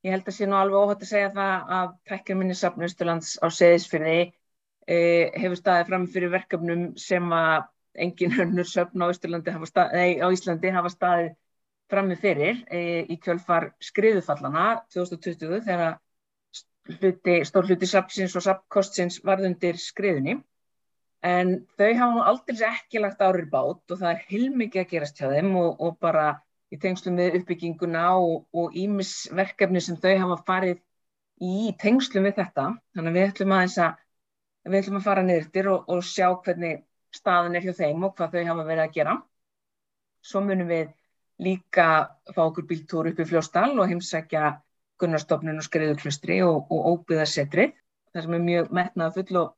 Ég 0.06 0.14
held 0.14 0.28
að 0.30 0.36
sé 0.36 0.46
nú 0.48 0.56
alveg 0.56 0.80
óhætt 0.80 1.02
að 1.04 1.10
segja 1.10 1.32
það 1.34 1.72
að 1.78 1.90
tækjum 2.08 2.38
minni 2.40 2.56
safn 2.56 2.86
Östurlands 2.86 3.34
á 3.44 3.46
Seðisfjörði 3.52 4.16
eh, 4.20 5.26
hefur 5.36 5.58
staðið 5.60 5.90
fram 5.90 6.06
fyrir 6.14 6.32
verkefnum 6.32 6.86
sem 7.00 7.26
að 7.36 7.66
engin 8.06 8.32
hönnur 8.32 8.68
söfn 8.70 9.04
á, 9.04 9.06
á 9.10 10.26
Íslandi 10.32 10.72
hafa 10.72 10.92
staðið 10.94 11.34
frammi 11.90 12.16
fyrir 12.16 12.62
eh, 12.70 13.02
í 13.10 13.18
kjölfar 13.20 13.72
skriðufallana 13.82 14.66
2020 14.94 15.64
þegar 15.66 15.98
hluti, 16.90 17.40
stór 17.46 17.68
hluti 17.68 17.88
sapsins 17.90 18.36
og 18.38 18.46
sapkostsins 18.46 19.20
varðundir 19.26 19.78
skriðunni. 19.80 20.38
En 21.26 21.58
þau 21.76 21.90
hafa 21.98 22.28
aldrei 22.30 22.62
ekki 22.70 23.02
lagt 23.02 23.20
árið 23.20 23.50
bát 23.52 23.92
og 23.92 23.98
það 24.00 24.12
er 24.14 24.22
heilmikið 24.30 24.82
að 24.84 24.92
gerast 24.94 25.20
hjá 25.20 25.28
þeim 25.34 25.52
og, 25.60 25.74
og 25.76 25.98
bara 26.00 26.30
í 26.70 26.78
tengslum 26.80 27.18
við 27.18 27.40
uppbygginguna 27.40 28.04
og 28.20 28.76
ímisverkefni 28.78 29.82
sem 29.82 29.98
þau 30.00 30.14
hafa 30.24 30.38
farið 30.46 30.78
í 31.40 31.72
tengslum 31.80 32.28
við 32.28 32.38
þetta 32.42 32.68
þannig 32.94 33.10
að 33.10 33.18
við 33.18 33.26
ætlum 33.30 33.56
að, 33.56 33.74
að, 33.86 33.98
við 34.68 34.78
ætlum 34.82 35.00
að 35.00 35.08
fara 35.08 35.26
niður 35.26 35.72
og, 35.74 35.90
og 35.90 36.06
sjá 36.06 36.28
hvernig 36.44 36.84
staðan 37.14 37.58
er 37.58 37.66
hjá 37.66 37.74
þeim 37.80 38.06
og 38.06 38.14
hvað 38.16 38.36
þau 38.36 38.48
hafa 38.52 38.66
verið 38.68 38.84
að 38.84 38.96
gera 38.98 39.16
svo 40.24 40.42
munum 40.44 40.68
við 40.70 40.90
líka 41.40 41.86
fá 42.34 42.42
okkur 42.44 42.66
bíltúr 42.68 43.10
upp 43.10 43.20
í 43.22 43.26
Fljóstal 43.28 43.72
og 43.78 43.88
heimsækja 43.88 44.50
Gunnarstofnun 45.00 45.60
og 45.60 45.64
Skriðuklustri 45.64 46.42
og, 46.44 46.68
og 46.68 46.88
Óbyðarsetrið. 46.92 47.72
Það 48.12 48.26
sem 48.26 48.36
er 48.36 48.44
mjög 48.44 48.72
metnað 48.76 49.16
full 49.16 49.38
og, 49.40 49.54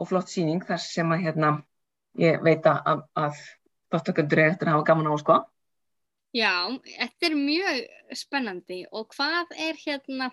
og 0.00 0.08
flott 0.08 0.32
síning 0.32 0.62
þar 0.64 0.80
sem 0.80 1.12
að 1.12 1.26
hérna, 1.26 1.50
ég 2.22 2.40
veit 2.46 2.64
að, 2.70 3.02
að 3.18 3.42
þáttakundur 3.92 4.40
er 4.40 4.54
eftir 4.54 4.70
að 4.70 4.78
hafa 4.78 4.88
gaman 4.88 5.10
á 5.12 5.14
sko. 5.20 5.38
Já, 6.34 6.68
þetta 6.84 7.28
er 7.28 7.36
mjög 7.38 8.16
spennandi 8.18 8.80
og 8.92 9.12
hvað 9.14 9.54
er 9.68 9.78
hérna, 9.80 10.30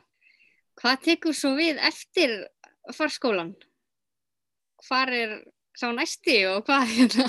hvað 0.81 1.03
tekur 1.05 1.37
svo 1.37 1.53
við 1.59 1.79
eftir 1.81 2.33
farskólan? 2.95 3.53
Hvar 4.83 5.13
er 5.13 5.37
sá 5.77 5.89
næsti 5.93 6.41
og 6.49 6.65
hvað 6.67 6.89
hérna? 6.97 7.27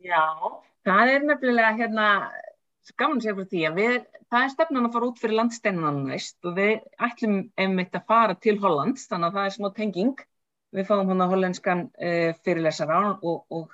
Já, 0.00 0.26
það 0.86 1.14
er 1.14 1.26
nefnilega 1.28 1.76
hérna 1.78 2.08
gaman 2.98 3.20
segja 3.22 3.36
fyrir 3.36 3.50
því 3.50 3.62
að 3.68 3.78
við, 3.78 3.98
það 4.32 4.44
er 4.44 4.52
stefnan 4.54 4.88
að 4.88 4.94
fara 4.96 5.08
út 5.10 5.20
fyrir 5.20 5.38
landsteinan 5.38 6.00
næst 6.08 6.48
og 6.48 6.56
við 6.56 6.80
ætlum 7.06 7.36
einmitt 7.60 7.96
að 7.96 8.06
fara 8.10 8.36
til 8.46 8.56
Hollands, 8.62 9.06
þannig 9.10 9.30
að 9.30 9.38
það 9.38 9.48
er 9.48 9.56
smá 9.56 9.68
tenging. 9.76 10.24
Við 10.70 10.86
fáum 10.86 11.08
hann 11.10 11.24
að 11.24 11.32
hollenskan 11.34 11.86
uh, 11.90 12.30
fyrirlesara 12.46 13.00
og, 13.26 13.40
og 13.50 13.72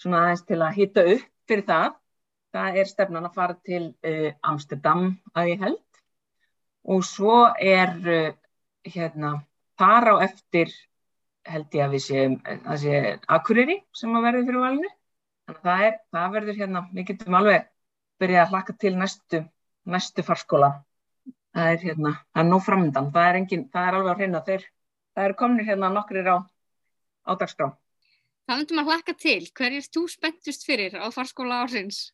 svona 0.00 0.24
aðeins 0.24 0.44
til 0.48 0.60
að 0.64 0.78
hýtta 0.78 1.04
upp 1.14 1.26
fyrir 1.50 1.66
það. 1.68 1.98
Það 2.58 2.80
er 2.82 2.90
stefnan 2.90 3.28
að 3.28 3.36
fara 3.38 3.54
til 3.66 3.84
uh, 3.86 4.30
Amsterdam 4.50 5.12
að 5.38 5.52
ég 5.52 5.62
held 5.62 6.00
og 6.88 7.04
svo 7.06 7.36
er 7.62 7.94
uh, 8.02 8.32
hérna 8.88 9.36
þar 9.78 10.10
á 10.10 10.14
eftir 10.26 10.72
held 11.48 11.76
ég 11.76 11.84
að 11.84 11.94
við 11.94 12.04
séum, 12.04 12.36
það 12.44 12.80
sé 12.82 12.98
Akureyri 13.36 13.78
sem 13.96 14.16
að 14.16 14.26
verði 14.28 14.46
fyrir 14.48 14.64
valinu. 14.64 14.90
Þannig 15.48 15.60
að 15.62 15.68
það, 15.68 15.84
er, 15.86 15.96
það 16.12 16.34
verður 16.36 16.58
hérna, 16.58 16.82
við 16.92 17.08
getum 17.08 17.38
alveg 17.38 17.68
byrja 18.20 18.42
að 18.42 18.52
hlaka 18.52 18.74
til 18.84 18.94
næstu, 18.98 19.42
næstu 19.88 20.24
farskóla. 20.26 20.70
Það 21.56 21.72
er 21.72 21.82
hérna, 21.86 22.12
það 22.34 22.42
er 22.42 22.48
nóg 22.50 22.64
framöndan, 22.66 23.10
það 23.14 23.30
er, 23.30 23.40
engin, 23.40 23.64
það 23.72 23.88
er 23.88 23.98
alveg 23.98 24.12
á 24.12 24.18
hreina 24.18 24.42
þeir, 24.44 24.66
það 25.16 25.28
eru 25.28 25.38
komnir 25.38 25.68
hérna 25.70 25.92
nokkrir 25.94 26.28
á, 26.28 26.36
á 27.24 27.32
dagskrá. 27.40 27.70
Það 28.48 28.60
vundum 28.60 28.82
að 28.82 28.90
hlaka 28.92 29.14
til, 29.24 29.40
hver 29.56 29.78
er 29.78 29.88
þú 29.96 30.04
spenntust 30.12 30.68
fyrir 30.68 31.00
á 31.00 31.06
farskóla 31.12 31.62
ársins? 31.64 32.08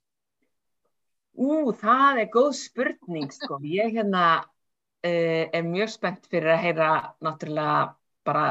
Ú, 1.34 1.72
það 1.74 2.20
er 2.22 2.30
góð 2.30 2.52
spurning 2.58 3.32
sko, 3.34 3.58
ég 3.66 3.96
hérna 3.96 4.24
uh, 4.38 5.44
er 5.50 5.66
mjög 5.66 5.90
spennt 5.96 6.28
fyrir 6.30 6.54
að 6.54 6.62
heyra 6.62 6.90
náttúrulega 7.24 7.78
bara 8.24 8.44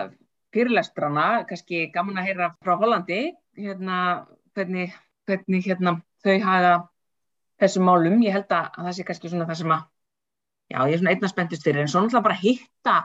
fyrirlestrana, 0.53 1.45
kannski 1.49 1.87
gaman 1.93 2.19
að 2.21 2.27
heyra 2.29 2.49
frá 2.61 2.75
Hollandi, 2.81 3.21
hérna 3.57 3.97
hvernig, 4.53 4.93
hvernig 5.29 5.65
hérna 5.65 5.95
þau 6.25 6.35
hafa 6.43 6.75
þessum 7.63 7.87
málum, 7.87 8.19
ég 8.25 8.35
held 8.35 8.51
að 8.51 8.69
það 8.77 8.95
sé 8.97 9.07
kannski 9.07 9.31
svona 9.31 9.47
það 9.49 9.61
sem 9.61 9.73
að, 9.77 9.87
já 10.73 10.79
ég 10.83 10.93
er 10.93 11.01
svona 11.01 11.15
einna 11.15 11.31
spenntist 11.31 11.65
fyrir 11.65 11.85
en 11.85 11.91
svo 11.93 12.03
náttúrulega 12.03 12.27
bara 12.27 12.41
hitta 12.43 12.97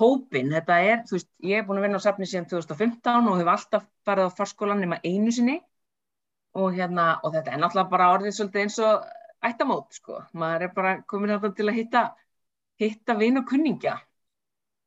hópin, 0.00 0.50
þetta 0.56 0.76
er, 0.90 1.00
þú 1.08 1.16
veist, 1.16 1.30
ég 1.44 1.60
er 1.60 1.66
búin 1.68 1.80
að 1.80 1.86
vinna 1.86 2.00
á 2.00 2.06
safni 2.06 2.28
síðan 2.28 2.48
2015 2.50 3.30
og 3.30 3.38
hefur 3.38 3.52
alltaf 3.54 3.88
farið 4.08 4.30
á 4.32 4.36
farskólan 4.38 4.80
nema 4.82 5.00
einu 5.04 5.32
sinni. 5.34 5.58
Og 6.58 6.74
hérna, 6.74 7.20
og 7.22 7.34
þetta 7.36 7.52
er 7.52 7.60
náttúrulega 7.62 7.92
bara 7.92 8.08
orðið 8.16 8.32
svolítið 8.34 8.62
eins 8.64 8.78
og 8.82 9.04
ættamót, 9.46 9.94
sko, 9.96 10.20
maður 10.36 10.66
er 10.66 10.74
bara 10.76 10.94
komin 11.08 11.34
að 11.34 11.48
til 11.56 11.68
að 11.68 11.78
hitta, 11.78 12.04
hitta 12.80 13.16
vinn 13.18 13.40
og 13.40 13.46
kunningja, 13.48 13.96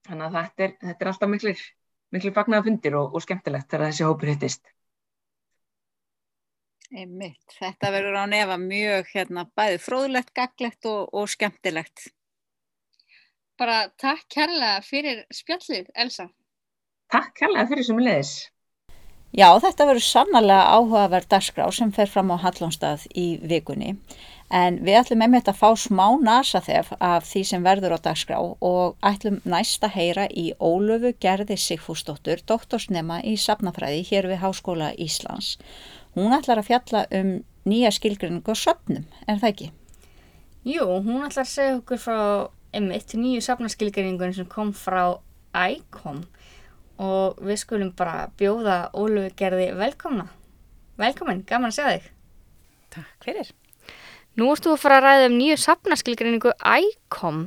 þannig 0.07 0.27
að 0.27 0.37
þetta 0.39 0.65
er, 0.67 0.77
þetta 0.83 1.05
er 1.05 1.11
alltaf 1.11 1.31
miklir, 1.33 1.65
miklir 2.13 2.35
fagnaða 2.35 2.67
fundir 2.69 2.97
og, 2.99 3.15
og 3.15 3.25
skemmtilegt 3.25 3.69
þegar 3.71 3.89
þessi 3.89 4.07
hópur 4.07 4.33
hittist. 4.33 4.73
Einmitt. 6.93 7.55
Þetta 7.57 7.89
verður 7.89 8.19
á 8.21 8.25
nefa 8.29 8.59
mjög 8.61 9.07
hérna, 9.15 9.47
bæði 9.57 9.79
fróðlegt, 9.81 10.33
gaglegt 10.37 10.85
og, 10.85 11.07
og 11.09 11.31
skemmtilegt. 11.31 12.11
Bara 13.57 13.87
takk 14.01 14.27
kærlega 14.33 14.81
fyrir 14.85 15.23
spjallið, 15.33 15.89
Elsa. 15.97 16.27
Takk 17.13 17.33
kærlega 17.37 17.69
fyrir 17.71 17.87
sem 17.87 18.01
leðis. 18.01 18.33
Já, 19.33 19.47
þetta 19.57 19.87
verður 19.89 20.05
sannlega 20.05 20.65
áhugaverð 20.77 21.29
dagskrá 21.33 21.65
sem 21.73 21.89
fer 21.93 22.09
fram 22.09 22.29
á 22.29 22.37
Hallónstað 22.43 23.07
í 23.17 23.39
vikunni 23.41 23.95
en 24.53 24.77
við 24.85 24.99
ætlum 24.99 25.23
einmitt 25.25 25.49
að 25.49 25.57
fá 25.57 25.69
smá 25.79 26.05
nasa 26.21 26.61
þef 26.61 26.91
af 27.01 27.25
því 27.25 27.41
sem 27.49 27.63
verður 27.65 27.95
á 27.97 28.05
dagskrá 28.05 28.37
og 28.37 28.95
ætlum 29.01 29.39
næst 29.49 29.85
að 29.85 29.95
heyra 29.97 30.27
í 30.29 30.51
Ólöfu 30.61 31.15
Gerði 31.23 31.57
Sigfúsdóttur, 31.57 32.43
doktorsnema 32.45 33.21
í 33.25 33.33
Safnafræði 33.41 34.03
hér 34.11 34.29
við 34.29 34.43
Háskóla 34.43 34.91
Íslands. 34.93 35.55
Hún 36.13 36.35
ætlar 36.37 36.61
að 36.61 36.69
fjalla 36.69 37.05
um 37.17 37.31
nýja 37.65 37.89
skilgrinningu 37.95 38.53
og 38.53 38.59
söpnum, 38.59 39.07
er 39.25 39.41
það 39.41 39.49
ekki? 39.49 39.71
Jú, 40.69 40.85
hún 41.01 41.25
ætlar 41.25 41.47
að 41.47 41.53
segja 41.55 41.79
okkur 41.79 42.03
frá 42.03 42.19
einmitt 42.73 43.17
nýju 43.17 43.41
safnaskilgreiningun 43.47 44.37
sem 44.37 44.49
kom 44.49 44.69
frá 44.77 45.17
ICOM 45.53 46.23
og 47.01 47.41
við 47.41 47.59
skulum 47.63 47.91
bara 47.97 48.29
bjóða 48.37 48.77
Ólu 48.93 49.25
gerði 49.37 49.71
velkomna. 49.77 50.29
Velkomin, 51.01 51.41
gaman 51.49 51.73
að 51.73 51.77
segja 51.79 51.97
þig. 51.97 52.09
Takk 52.93 53.25
fyrir. 53.25 53.53
Nú 54.33 54.47
erstu 54.49 54.71
að 54.73 54.79
fara 54.81 54.95
að 54.97 55.03
ræða 55.05 55.25
um 55.29 55.35
nýju 55.37 55.55
safnaskilgreiningu 55.61 56.51
ICOM 56.57 57.43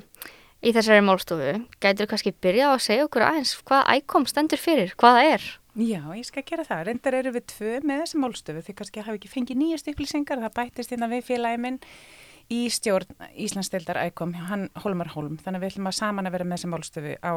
í 0.62 0.70
þessari 0.70 1.02
málstofu. 1.02 1.54
Gætur 1.82 2.06
þú 2.06 2.10
kannski 2.12 2.32
byrjað 2.46 2.74
að 2.74 2.84
segja 2.84 3.06
okkur 3.08 3.24
aðeins 3.26 3.54
hvað 3.66 3.90
ICOM 3.96 4.26
stendur 4.30 4.62
fyrir, 4.62 4.92
hvað 4.94 5.18
það 5.18 5.30
er? 5.32 5.48
Já, 5.76 5.98
ég 6.14 6.28
skal 6.28 6.44
gera 6.46 6.66
það. 6.68 6.84
Reyndar 6.86 7.16
eru 7.18 7.32
við 7.34 7.44
tvö 7.50 7.72
með 7.82 8.04
þessi 8.04 8.20
málstofu 8.22 8.62
því 8.62 8.76
kannski 8.78 9.02
hafi 9.02 9.18
ekki 9.18 9.32
fengið 9.32 9.60
nýjast 9.64 9.90
upplýsingar. 9.90 10.44
Það 10.46 10.54
bættist 10.60 10.94
innan 10.94 11.10
við 11.10 11.26
félagi 11.26 11.60
minn 11.66 11.82
í 12.54 12.62
stjórn 12.70 13.26
Íslandsdeildar 13.34 13.98
ICOM, 14.06 14.36
hann 14.46 14.68
Holmar 14.84 15.10
Holm. 15.16 15.40
Þannig 15.42 15.64
við 15.64 15.74
ætlum 15.74 15.90
að 15.90 15.98
saman 15.98 16.30
að 16.30 16.38
vera 16.38 16.46
með 16.46 16.60
þessi 16.60 16.70
málstofu 16.70 17.18
á 17.18 17.34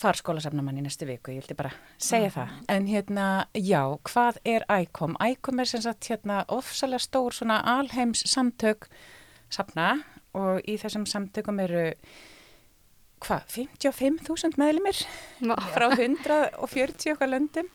farskólasafnamann 0.00 0.80
í 0.80 0.84
næstu 0.84 1.08
viku, 1.08 1.32
ég 1.34 1.42
vildi 1.42 1.56
bara 1.58 1.72
segja 2.02 2.32
það. 2.34 2.54
En 2.72 2.88
hérna, 2.90 3.26
já, 3.56 3.82
hvað 4.08 4.40
er 4.44 4.66
ICOM? 4.82 5.16
ICOM 5.32 5.62
er 5.62 5.70
sem 5.70 5.84
sagt 5.84 6.10
hérna 6.10 6.42
ofsalega 6.52 7.02
stór 7.04 7.36
svona 7.36 7.60
alheims 7.76 8.24
samtök 8.28 8.88
safna 9.52 9.94
og 10.36 10.60
í 10.68 10.76
þessum 10.80 11.06
samtökum 11.08 11.60
eru 11.64 11.88
hvað, 13.24 13.46
55.000 13.54 14.60
meðlumir 14.60 15.00
frá 15.72 15.88
140 15.88 17.16
okkar 17.16 17.32
löndum. 17.32 17.72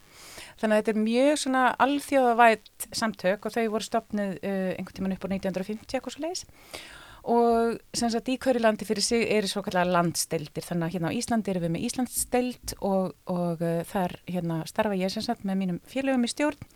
Þannig 0.62 0.76
að 0.76 0.82
þetta 0.82 0.92
er 0.94 1.02
mjög 1.02 1.38
svona 1.42 1.62
alþjóðavætt 1.82 2.88
samtök 2.94 3.46
og 3.48 3.54
þau 3.56 3.64
voru 3.74 3.88
stopnið 3.88 4.34
uh, 4.38 4.74
einhvern 4.76 4.98
tíman 4.98 5.16
upp 5.16 5.26
á 5.26 5.30
1950 5.34 5.98
eitthvað 5.98 6.16
svo 6.16 6.26
leiðis 6.28 6.44
og 7.22 7.78
sem 7.94 8.10
sagt 8.10 8.32
í 8.34 8.38
hverju 8.42 8.64
landi 8.64 8.88
fyrir 8.88 9.06
sig 9.06 9.28
eru 9.30 9.50
svo 9.50 9.62
kallar 9.66 9.90
landsteldir 9.90 10.66
þannig 10.66 10.88
að 10.88 10.94
hérna 10.96 11.12
á 11.14 11.18
Íslandi 11.20 11.54
erum 11.54 11.66
við 11.68 11.74
með 11.76 11.88
Íslandssteld 11.88 12.76
og, 12.80 13.14
og 13.30 13.62
uh, 13.62 13.82
þar 13.92 14.18
hérna 14.26 14.62
starfa 14.70 14.98
ég 14.98 15.14
sem 15.14 15.26
sagt 15.26 15.46
með 15.46 15.60
mínum 15.62 15.82
félögum 15.90 16.26
í 16.26 16.32
stjórn. 16.32 16.70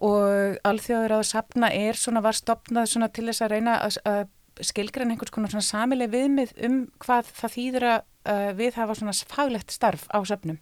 Og 0.00 0.56
alþjóður 0.64 1.18
að 1.18 1.26
sapna 1.28 1.68
er 1.76 1.98
svona 2.00 2.22
var 2.24 2.38
stopnað 2.38 2.88
svona 2.88 3.10
til 3.12 3.26
þess 3.28 3.44
að 3.44 3.52
reyna 3.52 3.74
að, 3.84 3.98
að 4.08 4.22
skilgræna 4.64 5.12
einhvers 5.12 5.32
konar 5.34 5.52
svona 5.52 5.66
samileg 5.66 6.12
viðmið 6.14 6.54
um 6.66 6.80
hvað 7.04 7.28
það 7.36 7.54
þýður 7.56 7.86
að 7.90 8.00
uh, 8.00 8.50
við 8.56 8.80
hafa 8.80 8.96
svona 8.96 9.16
faglegt 9.28 9.76
starf 9.76 10.08
á 10.08 10.18
sapnum 10.24 10.60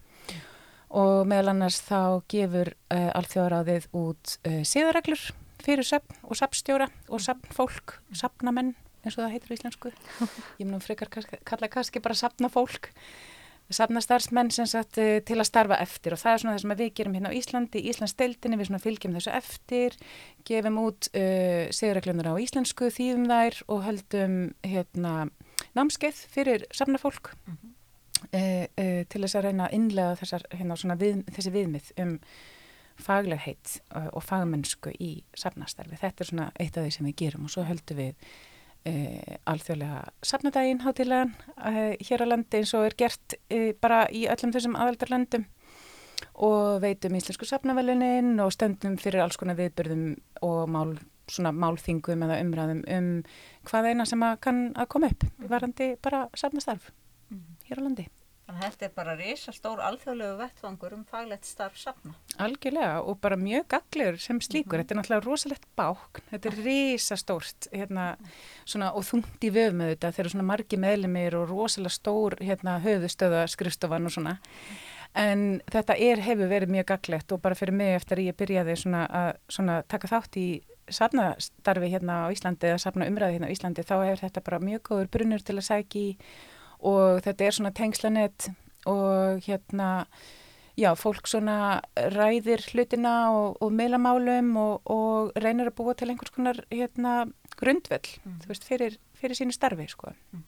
og 0.89 1.27
meðal 1.29 1.53
annars 1.53 1.83
þá 1.85 2.25
gefur 2.31 2.73
uh, 2.95 3.63
þið 3.69 3.89
út 3.93 4.35
uh, 4.49 4.63
síðareglur 4.65 5.25
fyrir 5.63 5.87
sapn 5.87 6.17
og 6.25 6.39
sapstjóra 6.39 6.89
og 7.13 7.23
sapnfólk, 7.23 7.99
sapnamenn 8.15 8.75
eins 9.09 9.19
og 9.19 9.25
það 9.25 9.35
heitir 9.35 9.55
í 9.55 9.59
íslensku. 9.59 9.93
Ég 10.61 10.69
munum 10.69 10.85
frekar 10.85 11.11
kalla 11.49 11.73
kannski 11.73 12.03
bara 12.05 12.17
sapna 12.19 12.51
fólk, 12.53 12.93
sapna 13.75 14.01
starfsmenn 14.01 14.51
sem 14.53 14.67
sagt 14.69 14.99
eh, 15.01 15.19
til 15.27 15.37
að 15.37 15.49
starfa 15.51 15.79
eftir 15.83 16.15
og 16.17 16.21
það 16.23 16.35
er 16.35 16.43
svona 16.43 16.55
það 16.57 16.63
sem 16.63 16.75
við 16.81 16.93
gerum 16.97 17.17
hérna 17.19 17.33
á 17.33 17.37
Íslandi, 17.37 17.83
Íslands 17.91 18.17
deildinni, 18.17 18.59
við 18.61 18.71
svona 18.71 18.83
fylgjum 18.83 19.17
þessu 19.19 19.33
eftir, 19.37 19.97
gefum 20.49 20.79
út 20.87 21.11
uh, 21.11 21.21
eh, 21.21 21.65
segurreglunar 21.77 22.31
á 22.33 22.41
íslensku, 22.41 22.89
þýðum 22.95 23.27
þær 23.29 23.59
og 23.69 23.83
höldum 23.85 24.39
hérna 24.65 25.15
námskeið 25.77 26.23
fyrir 26.33 26.65
sapna 26.73 27.01
fólk 27.03 27.35
mm 27.35 27.57
-hmm. 27.57 27.75
uh, 28.33 28.65
uh, 28.65 29.03
til 29.05 29.23
þess 29.25 29.37
að 29.37 29.45
reyna 29.51 29.69
að 29.69 29.75
innlega 29.77 30.17
þessar, 30.23 30.47
hérna, 30.55 30.97
við, 30.97 31.25
þessi 31.29 31.53
viðmið 31.53 31.93
um 31.99 32.19
faglegheit 32.99 33.81
og 33.95 34.25
fagmennsku 34.27 34.91
í 34.99 35.23
safnastarfi. 35.39 35.97
Þetta 36.01 36.25
er 36.25 36.27
svona 36.27 36.53
eitt 36.59 36.77
af 36.77 36.83
því 36.83 36.91
sem 36.91 37.07
við 37.07 37.17
gerum 37.17 37.45
og 37.45 37.51
svo 37.51 37.63
höldum 37.63 37.97
við 37.97 38.15
e, 38.87 39.37
alþjóðlega 39.49 40.01
safnadaginn 40.27 40.83
hátilegan 40.85 41.35
e, 41.57 41.97
hér 42.05 42.25
á 42.25 42.27
landi 42.31 42.61
eins 42.61 42.75
og 42.77 42.89
er 42.89 42.97
gert 42.99 43.39
e, 43.51 43.73
bara 43.81 44.05
í 44.11 44.27
öllum 44.31 44.55
þessum 44.55 44.77
aðaldarlöndum 44.79 45.47
og 46.35 46.83
veitum 46.83 47.17
íslensku 47.19 47.47
safnavelunin 47.49 48.39
og 48.43 48.53
stöndum 48.55 48.99
fyrir 49.01 49.23
alls 49.25 49.39
konar 49.39 49.59
viðbörðum 49.59 50.17
og 50.47 50.71
mál, 50.71 50.95
svona 51.31 51.53
málþingum 51.55 52.25
eða 52.27 52.41
umræðum 52.45 52.85
um 52.95 53.11
hvað 53.69 53.91
eina 53.93 54.07
sem 54.09 54.23
að 54.27 54.39
kann 54.47 54.63
að 54.75 54.91
koma 54.95 55.13
upp 55.13 55.27
varandi 55.51 55.93
bara 56.03 56.27
safnastarf 56.35 56.91
mm. 57.31 57.45
hér 57.69 57.83
á 57.83 57.87
landi. 57.87 58.09
Þannig 58.49 58.63
að 58.65 58.71
þetta 58.73 58.87
er 58.87 58.93
bara 58.97 59.15
reysa 59.19 59.53
stór 59.53 59.81
alþjóðlegu 59.85 60.37
vettvangur 60.39 60.93
um 60.97 61.03
faglegt 61.05 61.45
starf 61.45 61.75
safna. 61.77 62.15
Algjörlega 62.41 63.03
og 63.05 63.19
bara 63.21 63.37
mjög 63.37 63.67
gaglegur 63.75 64.17
sem 64.25 64.41
slíkur. 64.41 64.65
Mm 64.65 64.73
-hmm. 64.73 64.87
Þetta 64.87 64.95
er 64.95 64.99
náttúrulega 64.99 65.27
rosalegt 65.27 65.67
bák. 65.77 66.21
Þetta 66.31 66.49
er 66.49 66.57
reysa 66.65 67.17
stórt 67.17 67.69
hérna, 67.73 68.17
svona, 68.65 68.93
og 68.95 69.05
þungt 69.05 69.45
í 69.45 69.51
vöf 69.53 69.73
með 69.77 69.93
þetta. 69.93 70.13
Þeir 70.13 70.21
eru 70.25 70.31
svona 70.31 70.51
margi 70.53 70.77
meðlumir 70.77 71.35
og 71.35 71.49
rosalega 71.51 71.91
stór 71.91 72.39
hérna, 72.41 72.81
höfustöða 72.81 73.47
skrifstofan 73.47 74.07
og 74.07 74.13
svona. 74.13 74.39
En 75.15 75.61
þetta 75.71 75.95
er, 75.99 76.21
hefur 76.21 76.49
verið 76.49 76.69
mjög 76.69 76.87
gaglegt 76.87 77.33
og 77.33 77.43
bara 77.43 77.55
fyrir 77.55 77.75
mig 77.75 77.95
eftir 77.95 78.19
að 78.19 78.29
ég 78.29 78.37
byrjaði 78.37 78.77
svona 78.77 79.07
að 79.07 79.37
svona, 79.49 79.83
taka 79.83 80.09
þátt 80.09 80.37
í 80.37 80.63
safnastarfi 80.89 81.91
hérna 81.93 82.25
á 82.25 82.33
Íslandi 82.33 82.67
eða 82.71 82.79
safna 82.79 83.07
umræði 83.07 83.33
hérna 83.37 83.49
á 83.49 83.55
Íslandi 83.55 83.83
þá 83.83 83.97
hefur 84.05 84.23
þetta 84.25 84.41
bara 84.41 84.59
mjög 84.59 84.83
góður 84.89 85.09
brunnur 85.09 85.45
til 85.45 85.57
að 85.59 85.69
sækja 85.69 86.01
í 86.01 86.17
og 86.81 87.23
þetta 87.25 87.47
er 87.47 87.57
svona 87.57 87.75
tengslanett 87.75 88.51
og 88.89 89.43
hérna 89.45 90.07
já, 90.79 90.93
fólk 90.99 91.27
svona 91.29 91.81
ræðir 92.15 92.63
hlutina 92.71 93.15
og, 93.35 93.59
og 93.63 93.73
meilamálum 93.75 94.55
og, 94.61 94.87
og 94.87 95.41
reynir 95.43 95.73
að 95.73 95.79
búa 95.81 95.97
til 95.99 96.13
einhvers 96.13 96.35
konar 96.35 96.61
hérna 96.71 97.25
grundvöll, 97.59 98.15
mm. 98.23 98.39
veist, 98.47 98.67
fyrir, 98.67 98.99
fyrir 99.19 99.39
sínu 99.39 99.55
starfi, 99.55 99.89
sko. 99.91 100.15
Mm. 100.33 100.45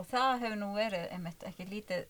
Og 0.00 0.08
það 0.08 0.46
hefur 0.46 0.58
nú 0.62 0.70
verið, 0.78 1.06
einmitt, 1.12 1.44
ekki 1.44 1.66
lítið, 1.68 2.06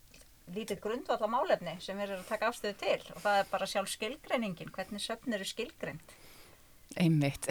lítið 0.55 0.83
grundvall 0.85 1.27
á 1.27 1.29
málefni 1.31 1.75
sem 1.83 1.99
við 1.99 2.13
erum 2.13 2.23
að 2.23 2.31
taka 2.31 2.51
afstöðu 2.51 2.79
til 2.79 3.15
og 3.17 3.23
það 3.25 3.41
er 3.41 3.51
bara 3.51 3.71
sjálf 3.73 3.91
skilgreiningin, 3.97 4.71
hvernig 4.77 5.03
söfn 5.03 5.35
eru 5.35 5.49
skilgreint. 5.49 6.15
Einmitt. 6.99 7.47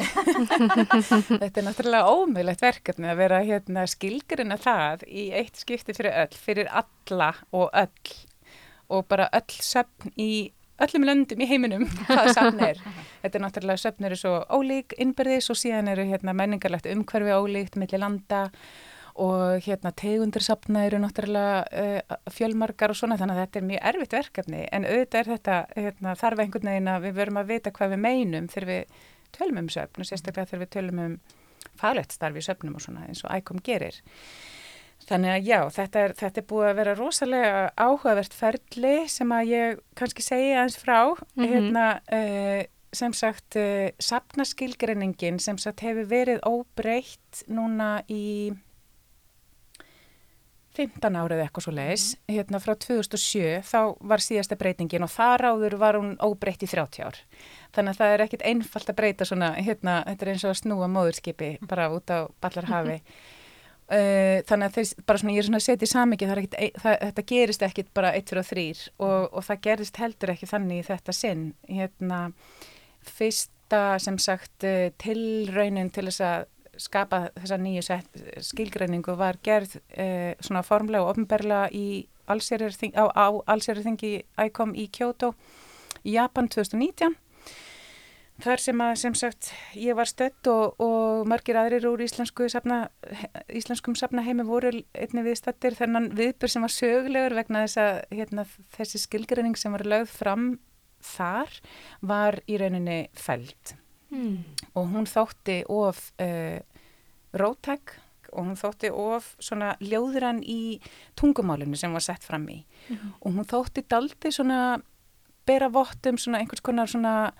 Þetta 1.39 1.61
er 1.61 1.63
náttúrulega 1.63 2.11
ómögulegt 2.11 2.63
verkefni 2.63 3.07
að 3.07 3.21
vera 3.21 3.39
hérna, 3.45 3.85
skilgruna 3.87 4.57
það 4.59 5.05
í 5.07 5.29
eitt 5.39 5.61
skipti 5.61 5.95
fyrir 5.95 6.17
öll, 6.25 6.35
fyrir 6.35 6.71
alla 6.81 7.31
og 7.55 7.69
öll 7.71 8.15
og 8.89 9.05
bara 9.07 9.29
öll 9.37 9.61
söfn 9.63 10.11
í 10.19 10.51
öllum 10.83 11.07
löndum 11.07 11.39
í 11.43 11.47
heiminum 11.47 11.87
hvað 12.09 12.33
söfn 12.35 12.61
er. 12.67 12.83
Þetta 13.23 13.39
er 13.39 13.45
náttúrulega 13.45 13.83
söfn 13.85 14.09
eru 14.09 14.19
svo 14.19 14.35
ólík 14.51 14.95
innbyrðis 14.99 15.49
og 15.53 15.59
síðan 15.61 15.91
eru 15.93 16.07
hérna, 16.09 16.35
menningarlegt 16.35 16.89
umhverfi 16.91 17.35
ólíkt 17.35 17.79
millir 17.79 18.03
landa 18.03 18.47
og 19.19 19.63
hérna 19.65 19.91
tegundirsapna 19.95 20.85
eru 20.87 20.99
náttúrulega 21.03 21.63
uh, 21.63 22.19
fjölmarkar 22.31 22.93
og 22.93 22.99
svona 22.99 23.17
þannig 23.19 23.35
að 23.35 23.41
þetta 23.45 23.59
er 23.59 23.69
mjög 23.71 23.87
erfitt 23.91 24.15
verkefni 24.15 24.61
en 24.71 24.87
auðvitað 24.87 25.19
er 25.19 25.31
þetta 25.33 25.57
hérna, 25.75 26.15
þarf 26.19 26.43
einhvern 26.43 26.71
veginn 26.71 26.91
að 26.91 27.07
við 27.07 27.17
verum 27.19 27.39
að 27.41 27.49
vita 27.51 27.73
hvað 27.75 27.95
við 27.95 28.03
meinum 28.05 28.47
þegar 28.51 28.69
við 28.69 29.01
tölum 29.37 29.61
um 29.63 29.69
söfn 29.69 30.03
og 30.03 30.09
sérstaklega 30.09 30.49
þegar 30.51 30.63
við 30.65 30.73
tölum 30.75 31.03
um 31.05 31.19
faglegt 31.79 32.15
starfi 32.15 32.41
í 32.41 32.45
söfnum 32.45 32.77
og 32.77 32.83
svona 32.83 33.05
eins 33.07 33.23
og 33.25 33.33
ækom 33.35 33.61
gerir. 33.63 33.99
Þannig 35.09 35.31
að 35.31 35.47
já, 35.47 35.59
þetta 35.73 36.01
er, 36.03 36.13
þetta 36.19 36.41
er 36.41 36.47
búið 36.49 36.69
að 36.69 36.79
vera 36.81 36.95
rosalega 36.97 37.61
áhugavert 37.79 38.35
ferli 38.35 38.95
sem 39.09 39.31
að 39.33 39.53
ég 39.53 39.79
kannski 39.97 40.25
segja 40.25 40.63
eins 40.63 40.77
frá. 40.77 41.15
Mm 41.15 41.43
-hmm. 41.43 41.53
hérna, 41.53 41.85
uh, 42.13 42.63
sem 42.93 43.13
sagt, 43.13 43.55
uh, 43.55 43.89
sapnaskilgreiningin 43.99 45.39
sem 45.39 45.57
sagt 45.57 45.81
hefur 45.81 46.05
verið 46.09 46.43
óbreytt 46.45 47.43
núna 47.47 48.03
í 48.09 48.53
15 50.79 51.17
árið 51.19 51.41
eitthvað 51.43 51.65
svo 51.65 51.73
leiðis, 51.75 52.05
mm. 52.15 52.35
hérna 52.35 52.61
frá 52.63 52.75
2007 52.79 53.63
þá 53.67 53.79
var 54.11 54.23
síðasta 54.23 54.57
breytingin 54.59 55.05
og 55.05 55.11
þar 55.11 55.49
áður 55.51 55.75
var 55.81 55.99
hún 55.99 56.13
óbreytt 56.23 56.63
í 56.63 56.69
30 56.71 57.03
ár. 57.03 57.19
Þannig 57.75 57.91
að 57.91 57.99
það 57.99 58.13
er 58.13 58.23
ekkit 58.25 58.45
einfalt 58.51 58.93
að 58.93 58.99
breyta 59.01 59.27
svona, 59.27 59.51
hérna, 59.59 59.99
þetta 60.07 60.25
er 60.25 60.31
eins 60.33 60.45
og 60.47 60.53
að 60.53 60.61
snúa 60.61 60.87
móðurskipi 60.91 61.51
bara 61.67 61.89
út 61.93 62.13
á 62.13 62.31
ballarhafi. 62.41 62.97
uh, 63.89 64.39
þannig 64.49 64.69
að 64.69 64.77
þeir, 64.77 64.91
bara 65.05 65.21
svona, 65.21 65.35
ég 65.35 65.43
er 65.43 65.49
svona 65.49 65.61
að 65.61 65.67
setja 65.67 65.89
í 65.89 65.93
samikið, 65.93 66.33
þetta 66.85 67.25
gerist 67.33 67.65
ekkit 67.69 67.93
bara 67.97 68.13
1, 68.17 68.27
2 68.31 68.41
og 68.41 68.49
3 68.51 68.67
og, 68.97 69.17
og 69.33 69.47
það 69.49 69.63
gerist 69.67 70.01
heldur 70.01 70.33
ekki 70.35 70.49
þannig 70.49 70.83
í 70.83 70.87
þetta 70.89 71.15
sinn. 71.15 71.49
Hérna, 71.67 72.21
fyrsta 73.17 73.83
sem 74.01 74.19
sagt 74.21 74.67
uh, 74.67 74.87
tilraunin 75.01 75.91
til 75.93 76.07
þess 76.09 76.25
að 76.25 76.47
skapa 76.79 77.29
þessa 77.37 77.57
nýju 77.61 77.83
skilgreiningu 78.49 79.15
var 79.19 79.39
gerð 79.43 79.77
eh, 79.89 80.35
svona 80.39 80.63
formlega 80.65 81.03
og 81.05 81.13
ofnberla 81.15 81.67
í 81.75 82.07
allsérjarþingi 82.29 84.13
ICOM 84.45 84.75
í 84.77 84.89
Kyoto 84.93 85.33
í 86.03 86.13
Japan 86.15 86.47
2019 86.51 87.17
þar 88.39 88.61
sem 88.63 88.81
að 88.83 88.93
sem 89.01 89.15
sagt 89.17 89.49
ég 89.77 89.97
var 89.97 90.07
stött 90.07 90.47
og, 90.51 90.79
og 90.79 91.27
margir 91.29 91.59
aðrir 91.59 91.87
úr 91.89 92.03
íslensku 92.05 92.47
safna, 92.51 92.87
íslenskum 93.51 93.97
safnaheimi 93.99 94.45
voru 94.47 94.71
einni 94.71 95.25
viðstattir 95.25 95.75
þennan 95.79 96.11
viðbur 96.17 96.51
sem 96.51 96.63
var 96.63 96.73
sögulegur 96.75 97.35
vegna 97.41 97.65
þess 97.65 97.81
að 97.83 97.99
hérna, 98.21 98.47
þessi 98.77 99.03
skilgreining 99.03 99.59
sem 99.59 99.75
var 99.75 99.85
lögð 99.87 100.15
fram 100.21 100.49
þar 101.03 101.59
var 102.05 102.41
í 102.47 102.59
rauninni 102.59 103.01
fælt 103.17 103.78
Mm. 104.11 104.43
og 104.75 104.87
hún 104.89 105.05
þótti 105.05 105.63
of 105.69 106.11
uh, 106.21 106.59
rótæk 107.33 107.93
og 108.33 108.45
hún 108.45 108.57
þótti 108.57 108.89
of 108.93 109.35
svona 109.41 109.75
ljóðurann 109.81 110.39
í 110.43 110.79
tungumálinu 111.17 111.77
sem 111.77 111.93
var 111.93 112.01
sett 112.01 112.23
fram 112.23 112.47
í 112.49 112.63
og 113.21 113.31
hún 113.33 113.45
þótti 113.45 113.83
daldi 113.89 114.31
svona 114.31 114.81
bera 115.45 115.69
vott 115.69 116.05
um 116.09 116.17
svona 116.17 116.39
einhvers 116.41 116.61
konar 116.61 116.87
svona 116.89 117.31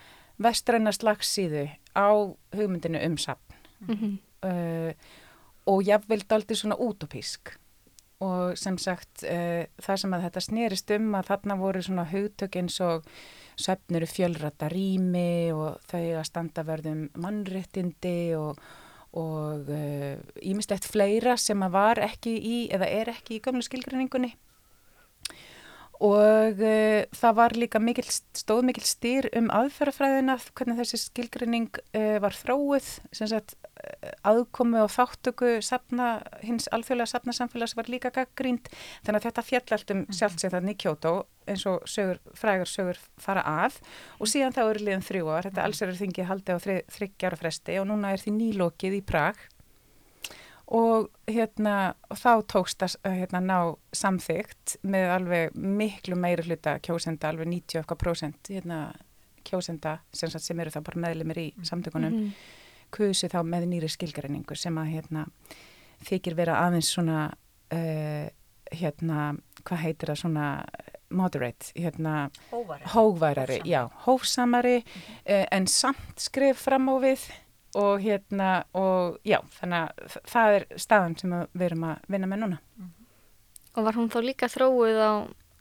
vestræna 0.42 0.92
slagsíðu 0.94 1.68
á 1.98 2.10
hugmyndinu 2.56 3.02
um 3.06 3.18
safn 3.18 3.54
Mhm. 3.88 4.18
uh, 4.44 4.94
og 5.68 5.84
jafnvel 5.86 6.24
daldi 6.30 6.56
svona 6.56 6.76
útopísk 6.76 7.56
og 8.26 8.58
sem 8.60 8.78
sagt 8.82 9.24
uh, 9.24 9.64
það 9.80 10.02
sem 10.04 10.16
að 10.16 10.26
þetta 10.28 10.46
snerist 10.46 10.94
um 10.98 11.16
að 11.20 11.32
þarna 11.32 11.60
voru 11.62 11.84
svona 11.86 12.08
hugtök 12.10 12.60
eins 12.60 12.80
og 12.84 13.08
söfnuru 13.60 14.08
fjölrata 14.08 14.70
rými 14.72 15.52
og 15.56 15.82
þau 15.90 16.04
að 16.20 16.28
standa 16.28 16.64
verðum 16.68 17.10
mannréttindi 17.20 18.36
og 18.40 18.62
og 19.18 19.66
ímislegt 20.46 20.86
fleira 20.86 21.34
sem 21.42 21.58
að 21.66 21.72
var 21.74 21.98
ekki 22.06 22.36
í 22.46 22.58
eða 22.70 22.86
er 22.94 23.10
ekki 23.10 23.40
í 23.40 23.42
gömlu 23.42 23.64
skilgrinningunni 23.66 24.36
og 26.00 26.62
uh, 26.64 27.02
það 27.12 27.34
var 27.36 27.56
líka 27.60 27.80
mikil, 27.84 28.06
stóð 28.08 28.64
mikil 28.70 28.86
styr 28.88 29.28
um 29.36 29.50
aðferðafræðina 29.52 30.38
hvernig 30.56 30.80
þessi 30.80 31.00
skilgrinning 31.02 31.82
uh, 31.92 32.18
var 32.24 32.38
þróuð 32.40 32.88
sem 33.12 33.28
sagt 33.28 33.58
uh, 33.60 34.14
aðkomu 34.32 34.86
og 34.86 34.94
þáttöku 34.94 35.58
safna, 35.66 36.22
hins 36.46 36.70
alþjóðlega 36.72 37.12
safnasamfélags 37.14 37.76
var 37.76 37.92
líka 37.92 38.14
gaggrínd 38.16 38.72
þannig 39.04 39.20
að 39.20 39.28
þetta 39.28 39.46
fjall 39.50 39.76
allt 39.76 39.94
um 39.96 40.06
sjálft 40.08 40.40
sér 40.46 40.56
þannig 40.56 40.80
í 40.80 40.82
Kyoto 40.86 41.14
eins 41.50 41.68
og 41.68 41.84
sögur, 41.90 42.24
frægar 42.38 42.70
sögur 42.70 43.00
fara 43.20 43.44
að. 43.44 43.80
Og 44.22 44.30
síðan 44.30 44.56
þá 44.56 44.64
eru 44.70 44.86
liðan 44.86 45.08
þrjú 45.08 45.32
ár 45.34 45.50
þetta 45.50 45.66
alls 45.66 45.82
eru 45.84 46.00
þingið 46.00 46.30
haldi 46.30 46.56
á 46.56 46.58
þryggjára 46.96 47.40
fresti 47.40 47.80
og 47.82 47.90
núna 47.90 48.14
er 48.14 48.24
því 48.24 48.36
nýlokið 48.38 49.00
í 49.02 49.08
Prag 49.10 49.50
og 50.70 51.08
hérna 51.28 51.96
þá 52.14 52.32
tókst 52.52 52.84
að 52.86 52.96
hérna, 53.18 53.40
ná 53.42 53.58
samþygt 53.96 54.76
með 54.86 55.12
alveg 55.16 55.56
miklu 55.56 56.16
meiri 56.20 56.44
hluta 56.46 56.76
kjósenda, 56.86 57.32
alveg 57.32 57.48
90 57.50 57.80
okkar 57.82 57.98
prósent 57.98 58.52
hérna, 58.54 58.92
kjósenda 59.48 59.98
sem, 60.14 60.30
sem 60.30 60.60
eru 60.62 60.70
þá 60.76 60.82
bara 60.86 61.02
meðlumir 61.08 61.40
í 61.42 61.48
samtökunum 61.66 62.14
Mhm. 62.14 62.32
kusi 62.92 63.28
þá 63.30 63.42
með 63.46 63.66
nýri 63.70 63.90
skilgreiningu 63.90 64.56
sem 64.58 64.76
að 64.78 64.92
hérna, 64.94 65.26
þykir 66.06 66.36
vera 66.36 66.56
aðeins 66.68 66.90
svona 66.94 67.32
uh, 67.72 68.30
hérna, 68.72 69.38
hvað 69.64 69.78
heitir 69.84 70.10
það 70.10 70.22
svona 70.24 70.48
moderate, 71.10 71.72
hérna 71.76 72.30
Hóvari. 72.52 72.84
hóværari, 72.94 73.60
Hófsamari. 73.60 73.70
já, 73.70 73.90
hófsamari 74.06 74.76
uh, 74.86 75.46
en 75.52 75.66
samt 75.68 76.20
skrif 76.22 76.58
fram 76.62 76.90
á 76.90 76.96
við 77.02 77.24
og 77.78 78.00
hérna 78.02 78.64
og 78.78 79.20
já, 79.28 79.40
þannig 79.60 79.84
að 79.84 80.16
það 80.32 80.56
er 80.56 80.66
staðan 80.82 81.18
sem 81.20 81.36
við 81.54 81.68
erum 81.70 81.86
að 81.92 82.08
vinna 82.08 82.30
með 82.32 82.44
núna. 82.44 82.62
Og 83.78 83.86
var 83.86 84.00
hún 84.00 84.10
þá 84.10 84.20
líka 84.26 84.50
þróuð 84.50 84.98
á 84.98 85.14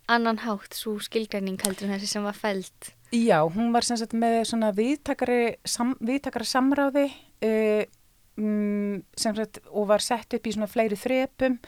annan 0.08 0.40
hátt, 0.40 0.72
svo 0.72 0.96
skilgreining 1.04 1.60
heldur 1.60 1.88
en 1.88 1.98
þessi 1.98 2.14
sem 2.14 2.24
var 2.24 2.36
fælt? 2.36 2.94
Já, 3.12 3.42
hún 3.44 3.72
var 3.72 3.84
sem 3.84 3.98
sagt 4.00 4.16
með 4.16 4.40
svona 4.50 4.72
viðtakari, 4.76 5.58
sam, 5.68 5.94
viðtakara 6.04 6.48
samráði 6.48 7.06
uh, 7.44 7.84
um, 8.40 9.02
sem 9.16 9.36
sagt 9.36 9.60
og 9.68 9.88
var 9.92 10.04
sett 10.04 10.36
upp 10.36 10.48
í 10.48 10.54
svona 10.54 10.70
fleiri 10.70 10.98
þrepum 10.98 11.58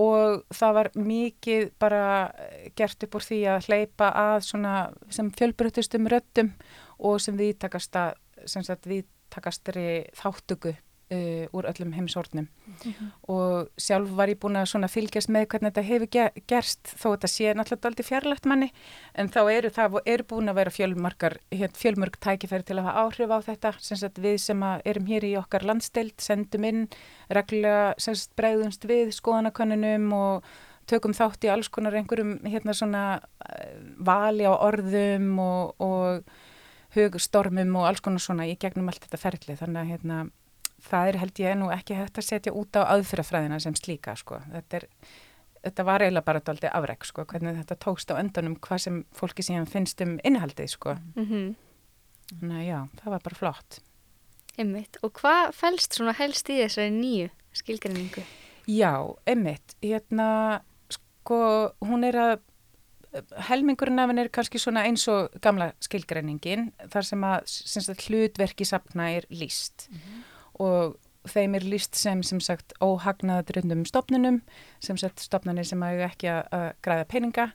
og 0.00 0.44
það 0.54 0.76
var 0.76 0.90
mikið 0.94 1.70
bara 1.82 2.02
eh, 2.38 2.68
gert 2.78 3.02
upp 3.04 3.16
úr 3.18 3.24
því 3.26 3.40
að 3.50 3.66
hleypa 3.68 4.10
að 4.16 4.36
svona 4.46 4.74
sem 5.12 5.30
fjölbryttustum 5.34 6.06
röddum 6.08 6.52
og 7.02 7.18
sem 7.22 7.36
viðtakasta, 7.36 8.12
sem 8.46 8.64
sagt 8.64 8.86
viðtakastri 9.30 10.10
þáttöku 10.18 10.74
uh, 10.74 11.46
úr 11.54 11.66
öllum 11.70 11.92
heimsornum 11.94 12.48
og 13.28 13.70
sjálf 13.78 14.10
var 14.16 14.28
ég 14.28 14.38
búin 14.40 14.58
að 14.58 14.68
fylgjast 14.94 15.30
með 15.30 15.46
hvernig 15.50 15.70
þetta 15.70 15.86
hefur 15.86 16.10
ge 16.10 16.24
gerst 16.46 16.92
þó 16.96 17.06
þetta 17.14 17.30
sé 17.30 17.54
náttúrulega 17.54 17.90
aldrei 17.90 18.06
fjarlægt 18.06 18.46
manni 18.46 18.70
en 19.14 19.28
þá 19.30 19.40
eru 19.50 19.70
það 19.70 20.00
eru 20.04 20.26
búin 20.30 20.50
að 20.50 20.58
vera 20.60 20.70
fjölmarkar 20.74 21.38
hér, 21.50 21.70
fjölmörg 21.74 22.18
tækifæri 22.20 22.66
til 22.66 22.78
að 22.78 22.88
hafa 22.88 23.04
áhrif 23.04 23.30
á 23.30 23.38
þetta. 23.46 23.72
Sem 23.78 23.96
sagt 24.00 24.18
við 24.18 24.38
sem 24.38 24.62
erum 24.84 25.06
hér 25.06 25.26
í 25.26 25.36
okkar 25.38 25.66
landsteild 25.66 26.18
sendum 26.18 26.64
inn 26.64 26.88
sagt 27.30 28.34
bregðumst 28.36 28.86
við 28.88 29.14
skoðanakönnunum 29.14 30.12
og 30.14 30.50
tökum 30.90 31.14
þátt 31.14 31.44
í 31.46 31.50
alls 31.52 31.68
konar 31.70 31.94
einhverjum 31.94 32.40
hérna 32.50 32.74
svona 32.74 33.02
eh, 33.46 33.76
vali 33.98 34.42
á 34.42 34.54
orðum 34.54 35.36
og, 35.38 35.74
og 35.78 36.24
hugstormum 36.94 37.76
og 37.78 37.88
alls 37.88 38.02
konar 38.04 38.22
svona 38.22 38.48
í 38.50 38.56
gegnum 38.60 38.90
allt 38.90 39.04
þetta 39.06 39.20
ferli 39.20 39.56
þannig 39.58 39.82
að 39.82 39.90
hérna 39.94 40.20
það 40.84 41.10
er 41.10 41.18
held 41.20 41.42
ég 41.42 41.58
nú 41.60 41.72
ekki 41.74 41.98
hægt 41.98 42.20
að 42.20 42.26
setja 42.26 42.54
út 42.56 42.78
á 42.78 42.82
aðfyrrafræðina 42.96 43.60
sem 43.62 43.76
slíka 43.78 44.14
sko. 44.18 44.40
Þetta, 44.52 44.80
er, 44.80 44.86
þetta 45.66 45.86
var 45.88 46.04
eiginlega 46.04 46.28
bara 46.28 46.42
daldi 46.44 46.70
afreg 46.70 47.06
sko, 47.08 47.26
hvernig 47.28 47.58
þetta 47.60 47.78
tókst 47.84 48.12
á 48.12 48.20
öndanum 48.20 48.56
hvað 48.64 48.84
sem 48.86 49.02
fólki 49.16 49.44
síðan 49.46 49.68
finnst 49.70 50.00
um 50.04 50.18
innihaldið 50.24 50.72
sko. 50.76 50.96
Mm 51.16 51.56
Þannig 52.30 52.60
að 52.60 52.66
já, 52.68 52.78
það 53.00 53.10
var 53.10 53.22
bara 53.24 53.36
flott. 53.40 53.76
Einmitt. 54.54 54.98
Og 55.02 55.10
hvað 55.18 55.48
fælst 55.50 55.96
svona 55.96 56.12
helst 56.14 56.46
í 56.46 56.60
þessari 56.60 56.92
nýju 56.94 57.30
skilgreiningu? 57.58 58.22
Já, 58.70 58.92
einmitt, 59.26 59.74
hérna 59.82 60.28
sko, 60.94 61.40
hún 61.82 62.06
er 62.06 62.18
að 62.22 62.36
helmingurinn 63.48 63.98
af 63.98 64.10
henni 64.10 64.24
er 64.24 64.32
kannski 64.32 64.60
svona 64.62 64.84
eins 64.86 65.06
og 65.10 65.30
gamla 65.42 65.72
skilgreiningin 65.82 66.70
þar 66.92 67.06
sem 67.06 67.24
að 67.26 67.38
sem 67.50 67.86
sagt, 67.86 68.06
hlutverki 68.08 68.66
safna 68.68 69.10
er 69.16 69.26
líst 69.34 69.88
og 70.60 70.98
þeim 71.28 71.56
er 71.58 71.66
líst 71.68 71.98
sem 71.98 72.22
sem 72.24 72.40
sagt 72.40 72.72
óhagnaðadröndum 72.80 73.82
stopnunum 73.88 74.40
sem 74.80 74.98
sagt 75.00 75.20
stopnunir 75.20 75.66
sem 75.68 75.82
að 75.84 76.04
ekki 76.06 76.30
að, 76.32 76.46
að 76.54 76.68
græða 76.86 77.08
peninga 77.10 77.48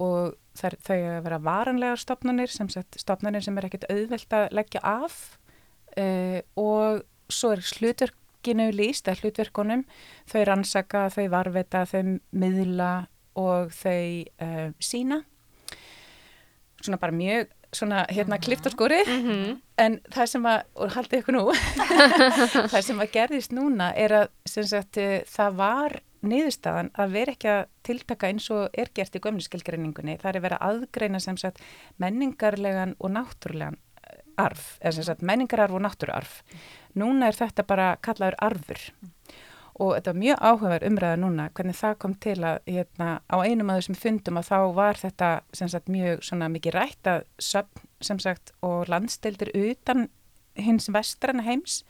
og 0.00 0.34
þær, 0.58 0.76
þau 0.82 0.96
að 0.96 1.20
vera 1.26 1.42
varanlegar 1.42 2.00
stopnunir 2.00 2.52
sem 2.52 2.70
sagt 2.72 2.98
stopnunir 3.00 3.44
sem 3.44 3.58
er 3.58 3.68
ekkit 3.68 3.86
auðvelt 3.90 4.36
að 4.36 4.48
leggja 4.58 4.82
af. 4.86 5.20
Uh, 5.92 6.40
og 6.56 7.02
svo 7.32 7.52
er 7.52 7.62
hlutverkinu 7.62 8.70
líst 8.72 9.08
að 9.10 9.22
hlutverkunum 9.22 9.84
þau 10.30 10.42
rannsaka, 10.48 11.08
þau 11.12 11.26
varveta, 11.32 11.84
þau 11.88 12.16
miðla 12.32 12.92
og 13.38 13.72
þau 13.74 14.06
uh, 14.42 14.70
sína 14.82 15.22
svona 16.82 16.98
bara 17.00 17.14
mjög 17.14 17.50
svona 17.72 18.04
hérna 18.12 18.38
klift 18.42 18.66
og 18.68 18.74
skórið 18.74 19.08
Mm 19.12 19.60
en 19.82 19.98
það 20.12 20.28
sem 20.30 20.46
að, 20.46 20.58
og 20.78 20.94
haldið 20.94 21.22
ykkur 21.22 21.34
nú 21.34 21.44
það 22.72 22.80
sem 22.86 23.00
að 23.02 23.12
gerðist 23.16 23.54
núna 23.56 23.90
er 23.98 24.14
að 24.14 24.26
sem 24.46 24.66
sagt 24.68 24.98
eh, 25.00 25.24
það 25.26 25.56
var 25.58 25.96
niðurstaðan 26.22 26.90
að 27.02 27.14
vera 27.16 27.34
ekki 27.34 27.50
að 27.50 27.62
tiltaka 27.88 28.30
eins 28.30 28.46
og 28.54 28.76
er 28.78 28.92
gert 28.94 29.16
í 29.16 29.22
gömniskilgreiningunni 29.24 30.18
það 30.22 30.36
er 30.36 30.44
vera 30.44 30.60
að 30.60 30.76
aðgreina 30.76 31.22
sem 31.24 31.40
sagt 31.40 31.62
menningarlegan 32.02 32.94
og 33.00 33.14
náttúrulegan 33.16 33.80
eh, 34.04 34.20
arf, 34.44 34.76
eða 34.82 34.94
sem 35.00 35.08
sagt 35.08 35.26
menningararf 35.26 35.74
og 35.74 35.82
náttúruarf. 35.82 36.38
Núna 36.94 37.32
er 37.32 37.40
þetta 37.40 37.66
bara 37.66 37.94
kallaður 38.04 38.38
arfur 38.44 38.86
og 39.80 39.94
þetta 39.96 40.12
var 40.12 40.20
mjög 40.20 40.42
áhugaverð 40.48 40.88
umræða 40.90 41.20
núna 41.22 41.48
hvernig 41.56 41.78
það 41.78 41.98
kom 42.04 42.14
til 42.20 42.38
að 42.44 42.58
hérna, 42.68 43.08
á 43.24 43.36
einum 43.40 43.72
af 43.72 43.80
þessum 43.80 43.98
fundum 44.02 44.40
að 44.40 44.48
þá 44.50 44.58
var 44.76 45.00
þetta 45.00 45.30
sagt 45.52 45.92
mjög 45.92 46.24
svona 46.26 46.50
mikið 46.52 46.76
rætt 46.76 47.10
að 47.12 47.24
söfn 47.38 47.88
sem 48.02 48.20
sagt 48.22 48.52
og 48.62 48.90
landsdeildir 48.92 49.52
utan 49.54 50.08
hins 50.58 50.90
vestrana 50.92 51.44
heims 51.46 51.82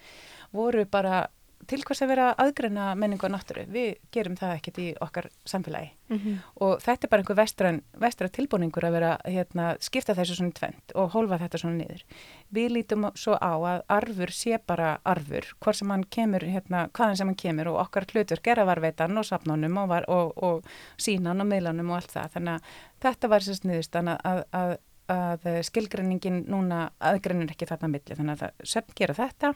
voru 0.54 0.84
bara 0.86 1.26
til 1.70 1.83
hvers 1.87 2.03
að 2.03 2.11
vera 2.12 2.29
að 2.31 2.44
aðgreina 2.46 2.87
menningu 2.98 3.27
og 3.29 3.33
náttúru. 3.35 3.64
Við 3.70 3.94
gerum 4.14 4.37
það 4.38 4.55
ekkert 4.57 4.79
í 4.83 4.87
okkar 5.05 5.29
samfélagi 5.48 5.90
-hmm. 6.16 6.37
og 6.55 6.81
þetta 6.83 7.07
er 7.07 7.11
bara 7.11 7.22
einhver 7.22 7.37
vestran, 7.37 7.81
vestran 7.98 8.31
tilbúningur 8.31 8.85
að 8.85 8.92
vera 8.92 9.12
hérna, 9.25 9.77
skipta 9.81 10.14
þessu 10.14 10.37
svona 10.37 10.53
tvent 10.53 10.94
og 10.94 11.11
hólfa 11.14 11.38
þetta 11.38 11.59
svona 11.59 11.77
niður. 11.77 12.05
Við 12.51 12.70
lítum 12.77 13.11
svo 13.14 13.35
á 13.35 13.53
að 13.57 13.83
arfur 13.88 14.31
sé 14.31 14.59
bara 14.66 14.98
arfur, 15.05 15.46
hvort 15.61 15.77
sem 15.77 15.90
hann 15.90 16.05
kemur, 16.05 16.40
hérna, 16.42 16.88
hvaðan 16.92 17.16
sem 17.16 17.29
hann 17.29 17.37
kemur 17.37 17.68
og 17.68 17.81
okkar 17.87 18.07
hlutur 18.12 18.40
gera 18.42 18.64
varveitan 18.64 19.18
og 19.18 19.25
sapnunum 19.25 19.77
og, 19.77 19.88
var, 19.88 20.05
og, 20.09 20.33
og 20.42 20.64
sínan 20.98 21.40
og 21.40 21.46
miðlanum 21.46 21.90
og 21.90 21.96
allt 21.96 22.12
það. 22.12 22.33
Þannig 22.37 22.55
að 22.55 22.62
þetta 23.01 23.29
var 23.29 23.40
sérst 23.40 23.64
niðurstan 23.64 24.09
að, 24.09 24.44
að, 24.53 24.77
að 25.09 25.62
skilgreiningin 25.62 26.44
núna 26.48 26.90
aðgreinir 26.98 27.51
ekki 27.51 27.66
þarna 27.66 27.88
milli. 27.88 28.16
Þannig 28.16 28.33
að 28.33 28.38
það, 28.38 28.66
söfn 28.75 28.98
gera 28.98 29.14
þetta 29.14 29.55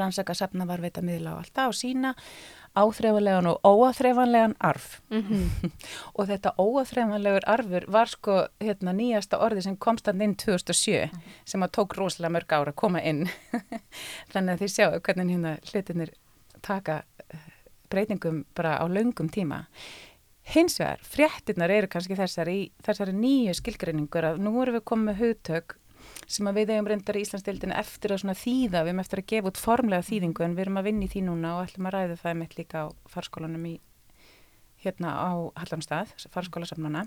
rannsaka 0.00 0.34
safna 0.34 0.66
varveita 0.68 1.02
miðla 1.04 1.36
á 1.36 1.40
alltaf 1.40 1.72
og 1.72 1.78
sína 1.78 2.14
áþreifanlegan 2.74 3.46
og 3.46 3.60
óáþreifanlegan 3.62 4.56
arf. 4.58 5.00
Og 6.18 6.26
þetta 6.28 6.54
óáþreifanlegur 6.58 7.46
arfur 7.46 7.86
var 7.92 8.10
sko 8.10 8.38
hérna, 8.62 8.94
nýjasta 8.96 9.38
orði 9.38 9.62
sem 9.68 9.76
komst 9.76 10.10
hann 10.10 10.22
inn 10.24 10.34
2007 10.34 11.12
sem 11.46 11.62
að 11.62 11.74
tók 11.78 11.94
rosalega 11.98 12.34
mörg 12.34 12.56
ára 12.56 12.74
að 12.74 12.80
koma 12.82 13.02
inn. 13.02 13.28
Þannig 14.32 14.56
að 14.56 14.64
þið 14.64 14.74
sjáu 14.74 14.98
hvernig 14.98 15.30
hérna 15.36 15.54
hlutinir 15.70 16.14
taka 16.64 17.02
eh, 17.28 17.46
breytingum 17.92 18.42
bara 18.56 18.80
á 18.82 18.84
laungum 18.90 19.30
tíma. 19.30 19.64
Hins 20.54 20.76
vegar, 20.80 21.00
fréttinnar 21.00 21.72
eru 21.72 21.88
kannski 21.88 22.18
þessari, 22.18 22.58
þessari 22.84 23.14
nýju 23.16 23.54
skilgreiningur 23.60 24.32
að 24.32 24.42
nú 24.44 24.58
erum 24.60 24.76
við 24.76 24.86
komið 24.90 25.08
með 25.08 25.22
hugtök 25.22 25.78
sem 26.26 26.48
að 26.48 26.60
við 26.60 26.74
eigum 26.74 26.90
reyndar 26.90 27.18
í 27.18 27.24
Íslandsdeildinu 27.24 27.76
eftir 27.78 28.14
að 28.14 28.24
þýða, 28.40 28.84
við 28.84 28.92
erum 28.92 29.02
eftir 29.04 29.22
að 29.22 29.28
gefa 29.32 29.50
út 29.50 29.60
formlega 29.60 30.08
þýðingu 30.08 30.44
en 30.44 30.54
við 30.56 30.66
erum 30.66 30.80
að 30.80 30.88
vinna 30.88 31.04
í 31.06 31.10
því 31.12 31.24
núna 31.28 31.56
og 31.56 31.66
ætlum 31.66 31.90
að 31.90 31.96
ræða 31.96 32.20
það 32.22 32.38
mitt 32.40 32.56
líka 32.58 32.84
á 32.84 32.86
farskólanum 33.12 33.66
í 33.68 33.74
hérna 34.84 35.16
á 35.16 35.32
Hallamstað, 35.60 36.14
farskólasamnana 36.32 37.06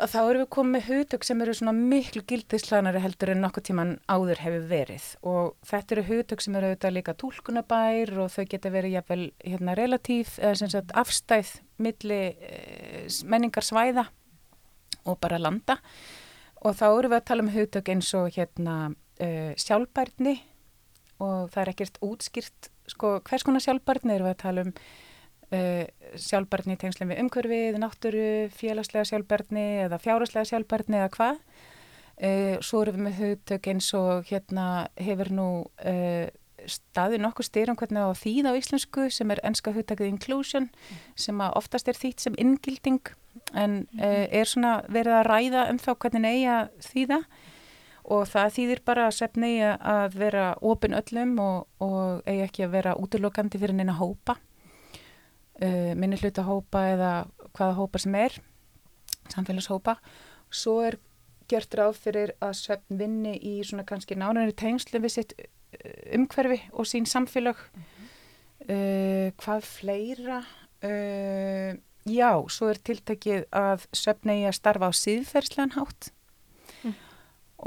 að 0.00 0.12
þá 0.14 0.20
erum 0.20 0.42
við 0.42 0.50
komið 0.54 0.72
með 0.74 0.86
hugtök 0.88 1.26
sem 1.26 1.42
eru 1.44 1.54
svona 1.56 1.74
miklu 1.76 2.22
gildislanari 2.28 3.02
heldur 3.02 3.32
en 3.34 3.42
nokkuð 3.44 3.66
tíman 3.68 3.92
áður 4.08 4.40
hefur 4.44 4.64
verið. 4.70 5.08
Og 5.26 5.50
þetta 5.66 5.96
eru 5.96 6.04
hugtök 6.08 6.44
sem 6.44 6.56
eru 6.56 6.70
auðvitað 6.70 6.96
líka 6.96 7.16
tólkunabær 7.20 8.14
og 8.24 8.32
þau 8.32 8.46
geta 8.52 8.72
verið 8.72 8.96
jafnvel 8.96 9.26
hérna 9.44 9.76
relatív 9.78 10.32
eða 10.40 10.70
sagt 10.72 10.94
afstæð 11.02 11.52
milli 11.82 12.20
e, 12.32 13.04
menningarsvæða 13.28 14.06
og 15.08 15.20
bara 15.20 15.40
landa 15.40 15.80
og 16.60 16.76
þá 16.76 16.86
eru 16.88 17.10
við 17.10 17.18
að 17.18 17.28
tala 17.30 17.44
um 17.44 17.52
hugtök 17.54 17.92
eins 17.92 18.10
og 18.18 18.32
hérna 18.36 18.76
uh, 18.90 19.52
sjálfbærni 19.60 20.36
og 21.20 21.50
það 21.52 21.62
er 21.62 21.72
ekkert 21.74 22.00
útskýrt 22.04 22.70
sko 22.90 23.18
hvers 23.26 23.46
konar 23.46 23.64
sjálfbærni 23.64 24.16
eru 24.16 24.28
við 24.28 24.34
að 24.34 24.42
tala 24.44 24.66
um? 24.66 24.74
Uh, 25.50 25.82
sjálfbærni 26.14 26.76
í 26.76 26.78
tengslum 26.78 27.10
við 27.10 27.24
umhverfið, 27.24 27.78
náttúru, 27.82 28.26
félagslega 28.54 29.08
sjálfbærni 29.08 29.64
eða 29.88 29.98
fjáraslega 29.98 30.46
sjálfbærni 30.46 31.00
eða 31.00 31.08
hvað? 31.16 31.40
Uh, 32.20 32.54
svo 32.62 32.84
eru 32.84 32.94
við 32.94 33.06
með 33.08 33.18
hugtök 33.24 33.70
eins 33.72 33.88
og 33.98 34.30
hérna 34.30 34.66
hefur 35.00 35.32
nú 35.34 35.48
staði 36.68 37.20
nokkuð 37.20 37.46
styrum 37.46 37.78
hvernig 37.80 38.04
á 38.04 38.12
þýð 38.16 38.50
á 38.50 38.58
íslensku 38.58 39.06
sem 39.12 39.30
er 39.32 39.40
enska 39.48 39.72
hugtakið 39.72 40.10
inclusion 40.10 40.68
sem 41.18 41.40
að 41.40 41.56
oftast 41.60 41.88
er 41.88 41.98
þýtt 41.98 42.26
sem 42.26 42.36
inngilding 42.36 43.12
en 43.54 43.86
-hmm. 43.86 44.28
er 44.30 44.44
svona 44.44 44.82
verið 44.88 45.14
að 45.20 45.26
ræða 45.26 45.70
um 45.70 45.78
þá 45.78 45.94
hvernig 45.98 46.30
eiga 46.30 46.68
þýða 46.80 47.24
og 48.10 48.26
það 48.28 48.54
þýðir 48.56 48.80
bara 48.84 49.06
að 49.06 49.16
sefn 49.16 49.44
eiga 49.44 49.74
að 49.80 50.14
vera 50.18 50.46
ofin 50.60 50.94
öllum 50.94 51.38
og, 51.38 51.66
og 51.80 52.22
eiga 52.26 52.44
ekki 52.48 52.64
að 52.64 52.70
vera 52.70 52.96
útlokandi 52.98 53.58
fyrir 53.58 53.74
neina 53.74 53.98
hópa 53.98 54.36
uh, 55.62 55.92
minni 55.94 56.18
hluta 56.20 56.42
hópa 56.42 56.86
eða 56.94 57.12
hvaða 57.54 57.76
hópa 57.78 57.98
sem 57.98 58.14
er 58.14 58.40
samfélagshópa 59.30 59.96
svo 60.50 60.80
er 60.88 60.98
gert 61.50 61.74
ráð 61.74 61.98
fyrir 61.98 62.34
að 62.42 62.56
svefn 62.60 62.98
vinni 62.98 63.36
í 63.36 63.60
svona 63.66 63.86
kannski 63.86 64.18
nánari 64.18 64.54
tengslu 64.56 65.02
við 65.02 65.16
sitt 65.18 65.34
umhverfi 66.14 66.60
og 66.72 66.86
sín 66.86 67.06
samfélag 67.06 67.56
mm 67.56 67.82
-hmm. 67.82 68.08
uh, 68.72 69.32
hvað 69.38 69.62
fleira 69.62 70.38
uh, 70.82 71.78
já, 72.08 72.32
svo 72.48 72.70
er 72.70 72.80
tiltekið 72.84 73.46
að 73.56 73.86
söfnegi 73.96 74.48
að 74.48 74.56
starfa 74.56 74.90
á 74.90 74.92
síðferðslegan 74.96 75.74
hátt 75.76 76.10
mm. 76.84 76.94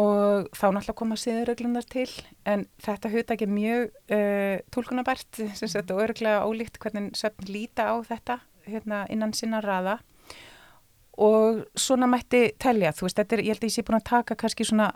og 0.04 0.48
þá 0.56 0.66
náttúrulega 0.70 1.00
koma 1.02 1.20
síðurreglunar 1.20 1.86
til 1.90 2.10
en 2.50 2.66
þetta 2.84 3.12
hugta 3.14 3.38
ekki 3.38 3.50
mjög 3.52 3.92
uh, 4.14 4.58
tólkunabært 4.74 5.44
og 5.44 6.02
öruglega 6.06 6.48
ólíkt 6.48 6.82
hvernig 6.82 7.14
söfn 7.20 7.52
líta 7.52 7.92
á 7.94 7.96
þetta 8.08 8.40
hérna, 8.66 9.06
innan 9.12 9.36
sinna 9.36 9.62
raða 9.64 10.00
og 11.22 11.60
svona 11.78 12.08
mætti 12.10 12.56
telja, 12.62 12.90
þú 12.96 13.06
veist, 13.06 13.20
þetta 13.20 13.36
er, 13.36 13.42
ég 13.46 13.54
held 13.54 13.62
að 13.62 13.68
ég 13.70 13.74
sé 13.76 13.84
búin 13.86 14.00
að 14.00 14.08
taka 14.10 14.38
kannski 14.40 14.66
svona 14.66 14.88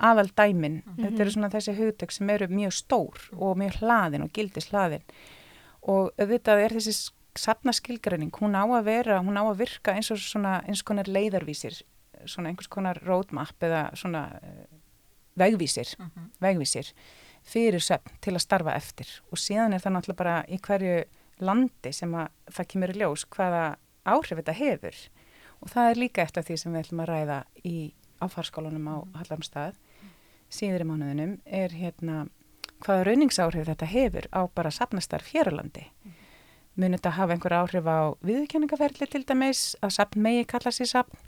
aðal 0.00 0.30
dæmin, 0.32 0.78
mm 0.78 0.82
-hmm. 0.86 1.02
þetta 1.04 1.20
eru 1.22 1.30
svona 1.30 1.50
þessi 1.52 1.74
hugtök 1.76 2.12
sem 2.12 2.30
eru 2.30 2.46
mjög 2.48 2.72
stór 2.72 3.18
og 3.36 3.56
mjög 3.56 3.76
hlaðin 3.82 4.24
og 4.24 4.32
gildis 4.32 4.70
hlaðin 4.72 5.04
og 5.82 6.10
auðvitað 6.18 6.62
er 6.64 6.72
þessi 6.72 7.12
sapna 7.36 7.72
skilgreining, 7.72 8.32
hún 8.40 8.56
á 8.56 8.64
að 8.64 8.84
vera, 8.88 9.20
hún 9.22 9.38
á 9.38 9.44
að 9.44 9.60
virka 9.62 9.94
eins 9.94 10.10
og 10.10 10.20
svona 10.22 10.58
eins 10.66 10.82
konar 10.82 11.08
leiðarvísir, 11.08 11.82
svona 12.26 12.50
einhvers 12.50 12.70
konar 12.72 13.00
roadmap 13.04 13.62
eða 13.62 13.88
svona 13.98 14.24
uh, 14.40 14.64
vegvísir, 15.38 15.94
mm 15.98 16.10
-hmm. 16.14 16.30
vegvísir 16.40 16.92
fyrir 17.42 17.80
söfn 17.80 18.18
til 18.20 18.34
að 18.34 18.44
starfa 18.44 18.74
eftir. 18.74 19.08
Og 19.32 19.38
síðan 19.38 19.72
er 19.72 19.80
það 19.80 19.92
náttúrulega 19.92 20.16
bara 20.16 20.44
í 20.48 20.58
hverju 20.58 21.04
landi 21.40 21.92
sem 21.92 22.14
að 22.14 22.28
það 22.50 22.68
kemur 22.68 22.90
í 22.90 22.98
ljós 22.98 23.24
hvaða 23.24 23.76
áhrif 24.04 24.38
þetta 24.38 24.52
hefur. 24.52 24.96
Og 25.60 25.68
það 25.68 25.90
er 25.90 25.96
líka 25.96 26.22
eftir 26.22 26.42
því 26.42 26.56
sem 26.56 26.72
við 26.72 26.80
ætlum 26.80 27.00
að 27.00 27.08
ræða 27.08 27.44
í 27.64 27.94
áfarskólanum 28.20 28.88
á 28.88 28.96
Hallamstað 29.18 29.74
síður 30.52 30.84
í 30.84 30.88
mánuðinum 30.88 31.38
er 31.44 31.74
hérna 31.76 32.26
hvaða 32.84 33.06
rauningsáhrif 33.08 33.68
þetta 33.68 33.90
hefur 33.90 34.28
á 34.32 34.40
bara 34.54 34.72
sapnastarf 34.74 35.32
hér 35.34 35.50
á 35.50 35.58
landi 35.58 35.84
munið 36.78 37.00
þetta 37.00 37.14
hafa 37.18 37.34
einhver 37.34 37.56
áhrif 37.58 37.90
á 37.90 37.98
viðkenningaferli 38.22 39.10
til 39.10 39.24
dæmis 39.26 39.76
að 39.82 39.94
sapn 39.98 40.22
megi 40.22 40.46
kalla 40.48 40.72
sér 40.74 40.90
sapn 40.92 41.18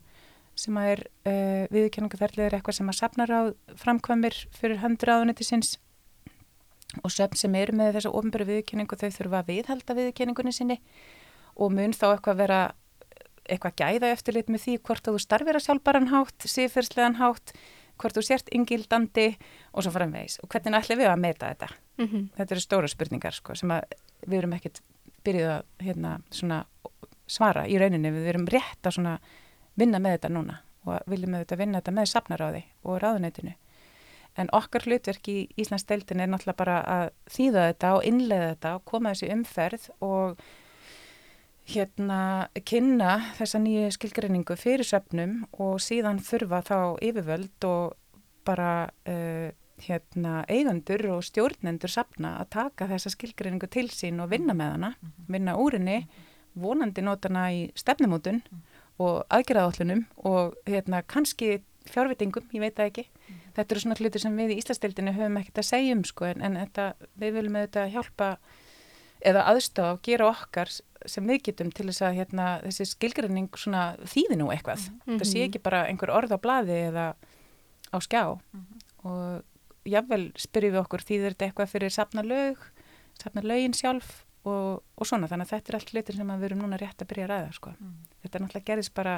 sem 0.59 0.77
að 0.77 0.91
er 0.95 1.05
uh, 1.27 1.65
viðkenningaferli 1.75 2.47
er 2.47 2.57
eitthvað 2.59 2.79
sem 2.81 2.91
að 2.91 2.99
sapnar 3.01 3.31
á 3.31 3.41
framkvæmir 3.81 4.37
fyrir 4.55 4.83
sinns 5.43 5.79
og 7.05 7.11
söfn 7.15 7.39
sem 7.39 7.55
eru 7.55 7.77
með 7.79 7.99
þessa 7.99 8.13
ofnböru 8.19 8.47
viðkenningu 8.49 8.99
þau 8.99 9.11
þurfa 9.15 9.43
að 9.43 9.51
viðhalda 9.53 9.95
viðkenningunni 9.95 10.53
sinni 10.53 10.81
og 11.57 11.73
mun 11.75 11.95
þá 11.95 12.07
eitthvað 12.11 12.41
vera 12.41 12.61
eitthvað 13.51 13.77
gæða 13.81 14.11
eftirlit 14.15 14.51
með 14.51 14.65
því 14.65 14.79
hvort 14.87 15.07
þú 15.07 15.21
starfir 15.23 15.59
að 15.59 15.67
sjálfbaran 15.67 16.11
hátt, 16.11 16.47
síðferðslegan 16.47 17.19
hátt, 17.21 17.55
hvort 18.01 18.17
þú 18.17 18.25
sért 18.27 18.51
yngildandi 18.55 19.27
og 19.75 19.85
svo 19.85 19.93
framvegs. 19.95 20.39
Og 20.45 20.51
hvernig 20.53 20.79
ætlum 20.79 21.01
við 21.01 21.11
að 21.11 21.23
meta 21.25 21.51
þetta? 21.51 21.69
Mm 21.99 22.07
-hmm. 22.07 22.29
Þetta 22.37 22.55
eru 22.55 22.61
stóra 22.61 22.89
spurningar 22.89 23.35
sko, 23.35 23.55
sem 23.55 23.69
við 24.27 24.39
erum 24.39 24.53
ekkert 24.53 24.81
byrjuð 25.27 25.53
að 25.55 25.87
hérna, 25.87 26.13
svara 27.31 27.67
í 27.69 27.79
rauninni. 27.81 28.13
Við 28.15 28.29
erum 28.33 28.49
rétt 28.51 28.91
að 28.91 29.19
vinna 29.79 30.01
með 30.03 30.19
þetta 30.19 30.33
núna 30.35 30.61
og 30.89 31.11
viljum 31.11 31.35
með 31.35 31.45
þetta 31.45 31.61
vinna 31.61 31.81
þetta 31.81 31.97
með 31.97 32.09
safnaráði 32.15 32.63
og 32.89 33.03
ráðuneytinu. 33.03 33.53
En 34.39 34.51
okkar 34.57 34.87
hlutverk 34.87 35.29
í 35.29 35.39
Íslands 35.61 35.85
deildin 35.89 36.23
er 36.23 36.31
náttúrulega 36.31 36.61
bara 36.61 36.81
að 36.87 37.07
þýða 37.35 37.67
þetta 37.73 37.93
og 37.97 38.05
innlega 38.09 38.51
þetta 38.55 38.75
og 38.79 38.85
koma 38.89 39.13
þessi 39.13 39.31
umferð 39.35 39.89
og 40.07 40.45
hérna 41.71 42.21
kynna 42.67 43.17
þessa 43.39 43.61
nýju 43.63 43.91
skilgreiningu 43.95 44.57
fyrir 44.59 44.87
söpnum 44.87 45.43
og 45.53 45.81
síðan 45.83 46.23
þurfa 46.25 46.63
þá 46.67 46.79
yfirvöld 47.11 47.67
og 47.69 47.97
bara 48.47 48.73
uh, 49.11 49.51
hérna 49.85 50.45
eigandur 50.49 51.07
og 51.17 51.25
stjórnendur 51.25 51.91
sapna 51.93 52.37
að 52.41 52.51
taka 52.57 52.89
þessa 52.91 53.13
skilgreiningu 53.15 53.69
til 53.71 53.89
sín 53.93 54.21
og 54.23 54.31
vinna 54.31 54.57
með 54.57 54.77
hana, 54.77 54.93
mhm. 55.01 55.27
vinna 55.29 55.57
úrinni, 55.57 55.99
vonandi 56.55 57.03
nótana 57.03 57.49
í 57.55 57.65
stefnumótun 57.79 58.43
og 59.01 59.25
aðgerðaállunum 59.33 60.05
og 60.29 60.57
hérna 60.69 61.03
kannski 61.07 61.61
fjárvitingum, 61.91 62.49
ég 62.53 62.63
veit 62.63 62.77
það 62.77 62.91
ekki. 62.91 63.05
Þetta 63.57 63.75
eru 63.75 63.83
svona 63.83 63.97
hlutir 63.99 64.23
sem 64.23 64.37
við 64.37 64.55
í 64.55 64.59
Íslandstildinu 64.61 65.15
höfum 65.17 65.39
ekkert 65.41 65.63
að 65.63 65.69
segja 65.71 65.97
um 65.97 66.03
sko 66.07 66.29
en, 66.29 66.43
en 66.45 66.59
þetta, 66.61 66.87
við 67.19 67.39
viljum 67.39 67.57
auðvitað 67.59 67.95
hjálpa 67.95 68.29
eða 69.31 69.45
aðstofa 69.51 69.97
og 69.97 70.03
gera 70.05 70.29
okkar 70.31 70.73
sem 71.09 71.29
við 71.29 71.43
getum 71.49 71.73
til 71.73 71.89
þess 71.89 72.05
að 72.05 72.19
hérna, 72.21 72.47
þessi 72.65 72.87
skilgrinning 72.93 73.49
svona 73.59 73.85
þýði 74.05 74.39
nú 74.41 74.51
eitthvað. 74.53 74.87
Mm 74.91 75.01
-hmm. 75.07 75.21
Það 75.21 75.31
sé 75.33 75.45
ekki 75.47 75.63
bara 75.65 75.87
einhver 75.89 76.13
orð 76.13 76.37
á 76.37 76.39
bladi 76.41 76.79
eða 76.91 77.07
á 77.91 77.97
skjá 78.01 78.25
mm 78.37 78.61
-hmm. 78.61 79.09
og 79.11 79.45
jáfnvel 79.89 80.31
spyrjum 80.39 80.75
við 80.75 80.83
okkur 80.83 81.05
þýðir 81.09 81.35
þetta 81.35 81.47
eitthvað 81.49 81.73
fyrir 81.73 81.95
safna 81.95 82.25
lög, 82.27 82.63
safna 83.21 83.45
lögin 83.45 83.77
sjálf 83.77 84.25
og, 84.49 84.81
og 84.97 85.09
svona 85.09 85.29
þannig 85.31 85.49
að 85.49 85.55
þetta 85.55 85.73
er 85.73 85.79
allt 85.79 85.93
hlutir 85.95 86.17
sem 86.17 86.33
við 86.33 86.49
erum 86.49 86.63
núna 86.65 86.81
rétt 86.81 87.03
að 87.03 87.11
byrja 87.13 87.27
að 87.27 87.33
ræða 87.35 87.53
sko. 87.57 87.75
Mm. 87.77 87.97
Þetta 88.23 88.39
er 88.39 88.45
náttúrulega 88.45 88.69
gerðis 88.71 88.93
bara 88.97 89.17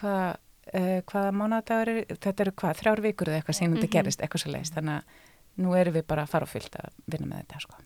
hvað, 0.00 0.26
uh, 0.74 0.98
hvaða 1.10 1.32
mánadagur 1.36 1.92
er, 1.94 2.02
þetta 2.16 2.46
eru 2.46 2.56
hvað, 2.62 2.76
þrjár 2.82 3.04
vikur 3.06 3.30
eða 3.30 3.40
eitthvað 3.40 3.58
sem 3.58 3.74
þetta 3.74 3.86
-hmm. 3.86 3.96
gerist 3.96 4.22
eitthvað 4.22 4.44
svo 4.44 4.54
leiðist 4.54 4.78
þannig 4.78 4.98
að 4.98 5.64
nú 5.64 5.74
erum 5.76 5.96
við 5.98 6.06
bara 6.06 6.26
að 6.26 6.32
fara 6.34 6.46
á 6.46 6.52
fyllt 6.52 6.76
að 6.78 6.92
vinna 7.06 7.26
með 7.26 7.42
þetta 7.42 7.64
sko. 7.66 7.82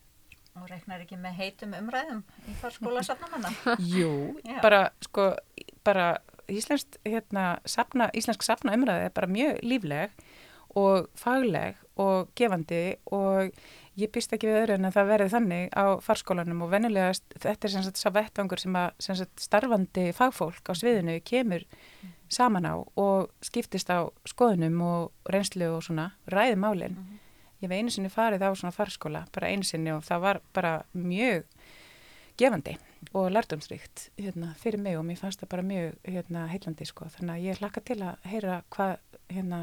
Og 0.55 0.69
reknar 0.71 1.01
ekki 1.03 1.17
með 1.19 1.35
heitum 1.41 1.73
umræðum 1.75 2.21
í 2.47 2.53
farskóla 2.61 3.03
safnamanna? 3.03 3.51
Jú, 3.97 4.39
bara 4.63 4.93
sko, 5.03 5.33
bara 5.83 6.19
íslensk, 6.49 6.99
hérna, 7.09 7.59
safna, 7.67 8.11
íslensk 8.15 8.45
safna 8.45 8.77
umræði 8.77 9.09
er 9.09 9.15
bara 9.17 9.31
mjög 9.31 9.59
lífleg 9.65 10.13
og 10.79 11.09
fagleg 11.19 11.81
og 12.01 12.31
gefandi 12.35 12.97
og 13.15 13.55
ég 14.01 14.11
býst 14.11 14.33
ekki 14.35 14.51
við 14.51 14.61
öðru 14.65 14.77
en 14.79 14.89
að 14.89 14.97
það 14.97 15.11
verði 15.13 15.33
þannig 15.37 15.77
á 15.79 15.87
farskólanum 16.03 16.65
og 16.67 16.73
vennilega 16.73 17.13
þetta 17.39 17.69
er 17.69 17.75
sem 17.75 17.85
sagt 17.87 18.01
sá 18.01 18.11
vettvangur 18.15 18.61
sem 18.61 18.79
að 18.79 18.89
sem 19.07 19.19
sagt, 19.21 19.37
starfandi 19.41 20.09
fagfólk 20.17 20.71
á 20.71 20.75
sviðinu 20.75 21.21
kemur 21.23 21.63
saman 22.29 22.67
á 22.67 22.75
og 22.83 23.31
skiptist 23.45 23.93
á 23.95 24.11
skoðunum 24.27 24.81
og 24.83 25.31
reynslu 25.31 25.71
og 25.77 25.85
svona 25.87 26.11
ræði 26.27 26.59
málinn. 26.59 26.99
Mm 26.99 27.05
-hmm 27.05 27.21
ég 27.65 27.71
hef 27.71 27.79
einu 27.79 27.93
sinni 27.93 28.13
farið 28.13 28.45
á 28.45 28.51
svona 28.53 28.75
farskóla, 28.75 29.25
bara 29.33 29.51
einu 29.53 29.65
sinni 29.67 29.93
og 29.95 30.05
það 30.05 30.25
var 30.25 30.41
bara 30.57 30.73
mjög 30.93 31.47
gefandi 32.41 32.77
og 33.15 33.31
lærdomsríkt 33.33 34.09
hérna, 34.19 34.55
fyrir 34.61 34.81
mig 34.81 34.99
og 34.99 35.05
mér 35.07 35.21
fannst 35.21 35.43
það 35.43 35.53
bara 35.55 35.67
mjög 35.69 35.97
hérna, 36.09 36.47
heillandi 36.51 36.89
sko. 36.89 37.09
þannig 37.17 37.35
að 37.35 37.47
ég 37.49 37.61
hlakka 37.63 37.85
til 37.85 38.01
að 38.03 38.29
heyra 38.31 38.63
hvað 38.75 38.95
hérna, 39.31 39.61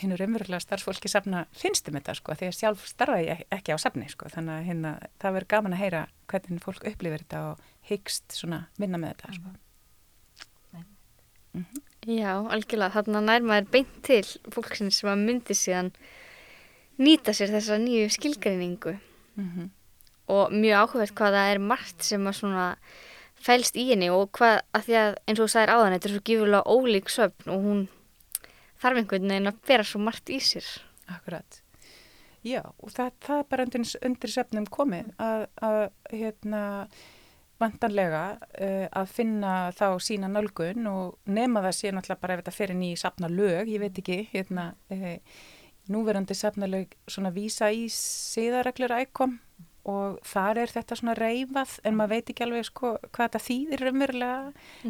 hinnur 0.00 0.22
umverulega 0.26 0.60
starfsfólki 0.60 1.08
safna 1.08 1.46
finnst 1.56 1.88
um 1.88 1.98
þetta 1.98 2.14
sko, 2.18 2.34
því 2.34 2.50
að 2.50 2.58
sjálf 2.58 2.86
starfa 2.88 3.18
ég 3.22 3.44
ekki 3.54 3.74
á 3.74 3.78
safni 3.78 4.08
sko, 4.12 4.28
þannig 4.32 4.54
að 4.54 4.68
hérna, 4.70 4.92
það 5.22 5.36
verður 5.38 5.52
gaman 5.54 5.76
að 5.76 5.82
heyra 5.84 6.02
hvernig 6.30 6.62
fólk 6.64 6.86
upplifir 6.90 7.24
þetta 7.24 7.42
og 7.50 7.64
hyggst 7.90 8.36
svona 8.36 8.60
vinna 8.80 9.00
með 9.00 9.14
þetta 9.14 9.38
sko. 9.38 9.56
Já, 12.06 12.32
algjörlega. 12.52 12.92
Þarna 12.92 13.20
nær 13.24 13.42
maður 13.42 13.70
beint 13.72 13.94
til 14.06 14.22
fólksins 14.52 15.00
sem 15.00 15.08
að 15.10 15.22
myndi 15.24 15.54
síðan 15.56 15.88
nýta 17.00 17.32
sér 17.34 17.54
þessa 17.54 17.78
nýju 17.80 18.10
skilgreiningu 18.12 18.98
Mm 19.36 19.50
-hmm. 19.50 19.68
og 20.26 20.52
mjög 20.52 20.76
áhugavert 20.80 21.14
hvað 21.14 21.32
það 21.36 21.50
er 21.52 21.58
margt 21.58 22.04
sem 22.04 22.26
að 22.26 22.32
svona 22.32 22.76
fælst 23.34 23.76
í 23.76 23.84
henni 23.90 24.08
og 24.10 24.30
hvað 24.32 24.60
að 24.72 24.84
því 24.86 24.94
að 25.00 25.10
eins 25.26 25.40
og 25.40 25.44
þú 25.46 25.52
sagðir 25.52 25.72
áðan 25.74 25.92
þetta 25.92 26.08
er 26.08 26.14
svo 26.14 26.22
gífurlega 26.28 26.70
ólík 26.74 27.08
söfn 27.16 27.50
og 27.54 27.60
hún 27.66 27.88
þarf 28.82 29.02
einhvern 29.02 29.30
veginn 29.30 29.52
að 29.52 29.62
bera 29.68 29.86
svo 29.86 30.02
margt 30.02 30.32
í 30.32 30.40
sér. 30.42 30.66
Akkurat. 31.12 31.60
Já, 32.46 32.62
og 32.62 32.92
það, 32.94 33.12
það 33.24 33.40
er 33.40 33.46
bara 33.50 33.66
undir, 33.66 33.84
undir 34.06 34.30
söfnum 34.30 34.66
komið 34.70 35.08
að, 35.22 35.46
að 35.66 35.78
hérna, 36.12 36.62
vantanlega 37.60 38.22
uh, 38.36 38.86
að 39.00 39.12
finna 39.16 39.54
þá 39.74 39.86
sína 40.04 40.28
nálgun 40.30 40.86
og 40.90 41.16
nema 41.32 41.64
það 41.64 41.76
sé 41.78 41.92
náttúrulega 41.94 42.22
bara 42.22 42.36
ef 42.36 42.42
þetta 42.42 42.54
fyrir 42.54 42.78
ný 42.78 42.90
safna 43.00 43.30
lög, 43.32 43.72
ég 43.72 43.82
veit 43.82 43.98
ekki, 44.02 44.20
hérna, 44.34 44.68
uh, 44.92 45.16
núverandi 45.90 46.36
safna 46.36 46.68
lög 46.70 46.94
svona 47.08 47.32
vísa 47.34 47.72
í 47.72 47.86
síðareglur 47.92 48.94
ækom 49.00 49.38
og 49.86 50.18
þar 50.26 50.64
er 50.64 50.74
þetta 50.74 50.98
svona 50.98 51.14
reyfað 51.18 51.76
en 51.86 51.98
maður 51.98 52.16
veit 52.16 52.32
ekki 52.32 52.46
alveg 52.46 52.66
sko 52.68 52.96
hvað 53.08 53.28
þetta 53.28 53.44
þýðir 53.46 53.86
umverulega, 53.92 54.40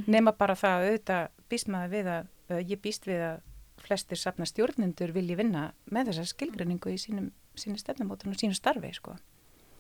nema 0.09 0.37
bara 0.37 0.57
það 0.59 0.87
auðvitað 0.87 1.29
býst 1.53 1.73
maður 1.73 1.93
við 1.95 2.15
að, 2.19 2.33
uh, 2.51 2.63
ég 2.65 2.83
býst 2.83 3.09
við 3.09 3.29
að 3.31 3.45
flestir 3.79 4.19
safna 4.19 4.47
stjórnendur 4.47 5.13
vilji 5.13 5.37
vinna 5.37 5.73
með 5.91 6.11
þessa 6.11 6.25
skilgreiningu 6.33 6.91
í 6.91 6.99
sínum, 6.99 7.31
sínum 7.55 7.79
stefnumótun 7.79 8.33
og 8.33 8.39
sínu 8.41 8.55
starfi 8.55 8.93
sko. 8.95 9.17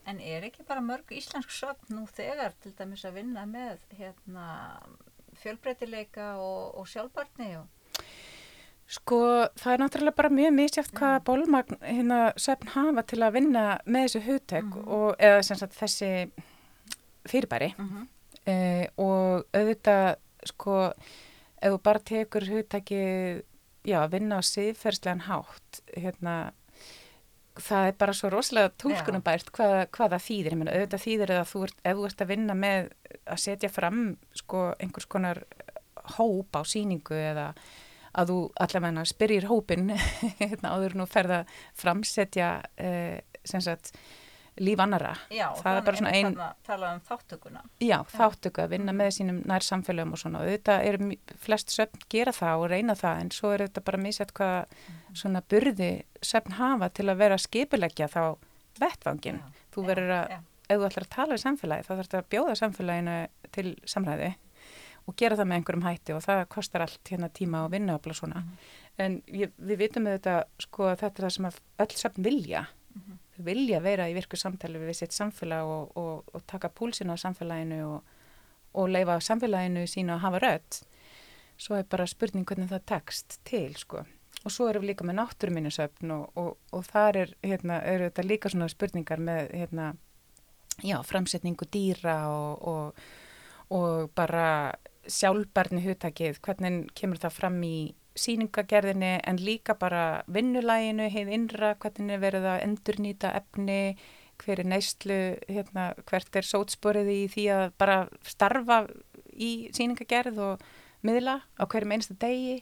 En 0.06 0.20
er 0.20 0.44
ekki 0.46 0.62
bara 0.68 0.80
mörg 0.80 1.11
íslensk 1.11 1.50
söfn 1.50 1.94
nú 1.96 2.06
þegar 2.06 2.52
til 2.62 2.72
dæmis 2.78 3.04
að 3.04 3.14
vinna 3.14 3.46
með 3.46 3.78
hérna, 3.98 4.44
fjölbreytileika 5.42 6.37
og, 6.38 6.76
og 6.78 6.87
sjálfbarni 6.88 7.56
og 7.56 7.66
Sko 8.87 9.16
það 9.59 9.72
er 9.72 9.80
náttúrulega 9.82 10.14
bara 10.14 10.28
mjög 10.30 10.52
misjátt 10.54 10.92
hvað 10.94 11.16
bólmagn 11.26 11.80
hérna 11.82 12.18
söfn 12.38 12.68
hafa 12.70 13.02
til 13.02 13.18
að 13.26 13.32
vinna 13.35 13.64
með 13.85 14.04
þessu 14.06 14.20
hugtök 14.28 14.68
Mhm. 14.76 14.85
og 14.87 15.16
eða 15.18 15.40
sem 15.42 15.56
sagt 15.59 15.74
þessi 15.74 16.30
fyrirbæri 17.26 17.74
mm 17.76 17.88
-hmm. 17.88 18.06
uh, 18.46 18.87
og 18.96 19.44
auðvitað 19.52 20.16
sko 20.44 20.92
ef 21.62 21.72
þú 21.72 21.82
bara 21.82 21.98
tekur 21.98 22.46
hugtæki 22.46 23.42
já, 23.87 23.99
að 24.03 24.14
vinna 24.16 24.40
á 24.40 24.42
siðferðslegan 24.46 25.27
hátt 25.29 25.83
hérna 25.94 26.37
það 27.57 27.88
er 27.88 27.96
bara 28.01 28.14
svo 28.16 28.31
rosalega 28.33 28.72
tólkunum 28.81 29.25
bært 29.25 29.49
hvað, 29.55 29.79
hvað 29.94 30.14
það 30.14 30.25
þýðir, 30.27 30.53
ég 30.53 30.61
meina 30.61 30.75
auðvitað 30.77 31.05
þýðir 31.07 31.33
að 31.37 31.49
þú 31.53 31.62
ert, 31.66 31.81
ef 31.83 31.96
þú 31.96 32.07
ert 32.09 32.22
að 32.22 32.33
vinna 32.33 32.57
með 32.59 32.90
að 33.25 33.42
setja 33.46 33.72
fram 33.72 34.03
sko 34.37 34.62
einhvers 34.83 35.09
konar 35.11 35.42
hóp 36.16 36.59
á 36.59 36.62
síningu 36.68 37.16
eða 37.16 37.49
að 38.16 38.33
þú 38.33 38.38
allavega 38.64 39.07
spyrir 39.09 39.49
hópin 39.51 39.90
hérna, 40.40 40.75
áður 40.77 40.99
nú 41.01 41.09
ferða 41.09 41.42
framsetja 41.77 42.51
eh, 42.77 43.25
sem 43.46 43.64
sagt 43.64 43.92
líf 44.57 44.81
annara 44.81 45.12
Já, 45.33 45.49
það 45.59 45.79
er 45.79 45.85
bara 45.87 46.01
svona 46.01 46.12
ein 46.16 46.37
tala 46.66 46.92
um 46.97 47.03
þáttökuna 47.09 47.62
já, 47.85 47.97
þáttöku 48.12 48.62
að 48.64 48.73
vinna 48.77 48.95
með 48.97 49.12
sínum 49.19 49.42
nær 49.49 49.66
samfélögum 49.66 50.16
og 50.16 50.23
svona. 50.23 50.40
Og 50.42 50.51
auðvitað 50.51 50.87
er 50.88 51.37
flest 51.45 51.75
söfn 51.75 52.07
gera 52.12 52.35
það 52.37 52.64
og 52.64 52.71
reyna 52.73 52.97
það 52.99 53.23
en 53.25 53.33
svo 53.37 53.53
er 53.53 53.66
þetta 53.66 53.85
bara 53.90 54.03
misett 54.03 54.33
hvað 54.37 54.81
svona 55.12 55.45
burði 55.51 55.90
söfn 56.25 56.57
hafa 56.61 56.90
til 56.97 57.09
að 57.11 57.21
vera 57.23 57.40
skipilegja 57.40 58.09
þá 58.12 58.23
vettvangin 58.81 59.42
Já, 59.42 59.62
þú 59.77 59.87
verður 59.90 60.16
að, 60.16 60.35
ef 60.66 60.81
þú 60.81 60.88
ætlar 60.90 61.07
að 61.07 61.14
tala 61.19 61.37
í 61.37 61.45
samfélagi 61.45 61.87
þá 61.87 61.92
þarf 61.95 62.09
þetta 62.09 62.23
að 62.23 62.33
bjóða 62.35 62.59
samfélaginu 62.62 63.21
til 63.57 63.69
samræði 63.85 64.33
og 65.07 65.14
gera 65.19 65.37
það 65.38 65.49
með 65.51 65.61
einhverjum 65.61 65.87
hætti 65.87 66.14
og 66.16 66.25
það 66.25 66.40
kostar 66.51 66.85
allt 66.87 67.12
hérna 67.12 67.29
tíma 67.31 67.62
og 67.66 67.71
vinnuafla 67.75 68.14
svona. 68.16 68.42
En 68.99 69.21
ég, 69.31 69.53
við 69.55 69.85
vitum 69.85 70.09
auðvitað 70.09 70.40
sko 70.64 70.88
að 70.90 70.99
þetta 71.05 71.23
er 71.23 71.27
það 71.27 71.35
sem 71.37 71.49
öll 71.85 72.01
söfn 72.01 72.27
vilja. 72.27 72.64
Þau 72.97 73.25
vilja 73.44 73.81
vera 73.85 74.09
í 74.11 74.14
virku 74.16 74.38
samtali 74.40 74.81
við 74.81 75.01
sitt 75.01 75.16
samfélag 75.16 75.68
og, 75.68 75.96
og, 75.96 76.29
og 76.35 76.44
taka 76.46 76.70
púlsina 76.72 77.16
á 77.16 77.20
samfélaginu 77.20 77.81
og, 77.87 78.12
og 78.77 78.92
leifa 78.92 79.18
samfélaginu 79.20 79.87
sínu 79.90 80.16
að 80.16 80.25
hafa 80.27 80.42
rött 80.44 80.83
svo 81.59 81.79
er 81.79 81.88
bara 81.88 82.07
spurning 82.09 82.46
hvernig 82.46 82.70
það 82.70 82.87
tekst 82.90 83.38
til 83.49 83.75
sko. 83.79 84.05
Og 84.44 84.53
svo 84.53 84.68
erum 84.70 84.85
við 84.85 84.92
líka 84.92 85.07
með 85.07 85.18
náttúruminnisöfn 85.20 86.12
og, 86.14 86.27
og, 86.38 86.51
og 86.77 86.85
þar 86.87 87.20
er, 87.22 87.33
hérna, 87.42 87.81
eru 87.88 88.11
þetta 88.11 88.27
líka 88.27 88.53
svona 88.53 88.68
spurningar 88.70 89.22
með 89.22 89.49
hérna, 89.57 89.87
já, 90.85 90.99
framsetningu 91.07 91.66
dýra 91.72 92.18
og, 92.31 92.68
og, 92.70 93.07
og 93.75 94.12
bara 94.14 94.49
sjálfbarni 95.07 95.83
hugtakið, 95.87 96.40
hvernig 96.44 96.92
kemur 96.99 97.22
það 97.22 97.35
fram 97.40 97.59
í 97.66 97.79
síningagerðinni 98.16 99.12
en 99.29 99.40
líka 99.42 99.76
bara 99.79 100.22
vinnulæginu, 100.33 101.09
heið 101.12 101.33
innra, 101.37 101.74
hvernig 101.83 102.16
er 102.16 102.22
verið 102.22 102.48
að 102.50 102.62
endurnýta 102.66 103.33
efni, 103.38 103.81
hver 104.42 104.61
er 104.62 104.68
neyslu, 104.68 105.20
hérna, 105.48 105.90
hvert 106.09 106.37
er 106.37 106.48
sótsporið 106.48 107.12
í 107.12 107.20
því 107.33 107.46
að 107.55 107.66
bara 107.81 107.98
starfa 108.26 108.83
í 109.33 109.68
síningagerð 109.76 110.42
og 110.50 110.66
miðla 111.07 111.40
á 111.57 111.62
hverjum 111.64 111.96
einsta 111.96 112.16
degi. 112.20 112.59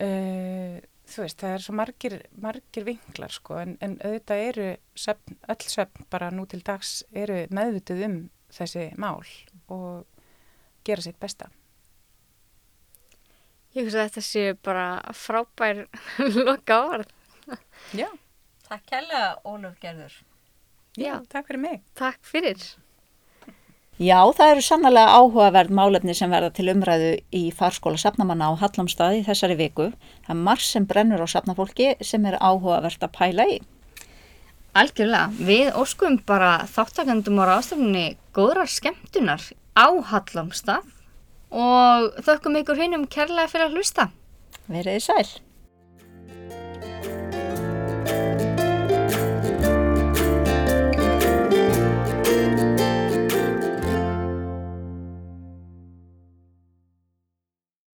Uh, 0.00 0.80
þú 1.10 1.24
veist, 1.24 1.40
það 1.40 1.54
er 1.54 1.64
svo 1.64 1.76
margir, 1.76 2.18
margir 2.40 2.86
vinklar 2.86 3.34
sko, 3.34 3.58
en, 3.60 3.76
en 3.84 3.96
auðvitað 4.00 4.44
eru 4.48 4.68
söfn, 4.98 5.38
öll 5.52 5.72
söfn 5.74 6.08
bara 6.12 6.30
nú 6.34 6.46
til 6.48 6.62
dags 6.64 7.00
eru 7.12 7.42
meðvituð 7.52 8.04
um 8.06 8.20
þessi 8.50 8.90
mál 9.00 9.24
og 9.70 10.06
gera 10.86 11.04
sitt 11.04 11.20
besta. 11.20 11.50
Ég 13.76 13.84
finnst 13.86 13.96
að 14.00 14.06
þetta 14.08 14.22
sé 14.26 14.44
bara 14.66 14.86
frábær 15.14 15.84
loka 16.46 16.80
orð. 16.96 17.10
Já, 17.96 18.08
Takk 18.70 18.84
kærlega 18.86 19.30
Ólaf 19.50 19.74
Gerður 19.82 20.12
já, 20.94 21.02
Já. 21.02 21.14
takk 21.32 21.46
fyrir 21.48 21.60
mig. 21.62 21.80
Takk 21.98 22.18
fyrir. 22.26 22.60
Já, 24.00 24.16
það 24.32 24.50
eru 24.54 24.62
sannlega 24.64 25.12
áhugaverð 25.18 25.72
málefni 25.76 26.14
sem 26.16 26.30
verða 26.32 26.52
til 26.56 26.70
umræðu 26.72 27.10
í 27.36 27.42
farskóla 27.52 27.98
safnamanna 28.00 28.48
á 28.48 28.52
Hallomstað 28.62 29.18
í 29.18 29.24
þessari 29.26 29.56
viku. 29.58 29.88
Það 30.24 30.32
er 30.36 30.40
marg 30.46 30.62
sem 30.64 30.86
brennur 30.88 31.20
á 31.20 31.28
safnafólki 31.28 31.90
sem 32.06 32.24
er 32.30 32.38
áhugavert 32.40 33.02
að 33.04 33.12
pæla 33.18 33.46
í. 33.50 33.58
Algjörlega, 34.80 35.34
við 35.50 35.72
óskum 35.82 36.16
bara 36.26 36.52
þáttakandum 36.70 37.42
á 37.42 37.44
ráðstöfninni 37.50 38.06
góðrar 38.38 38.70
skemmtunar 38.70 39.42
á 39.76 39.86
Hallomstað 40.14 40.86
og 41.50 42.10
þökkum 42.26 42.58
ykkur 42.62 42.78
hinnum 42.80 43.06
kærlega 43.10 43.50
fyrir 43.50 43.68
að 43.68 43.78
hlusta. 43.78 44.08
Verið 44.70 44.98
þið 44.98 45.06
sæl. 45.06 45.30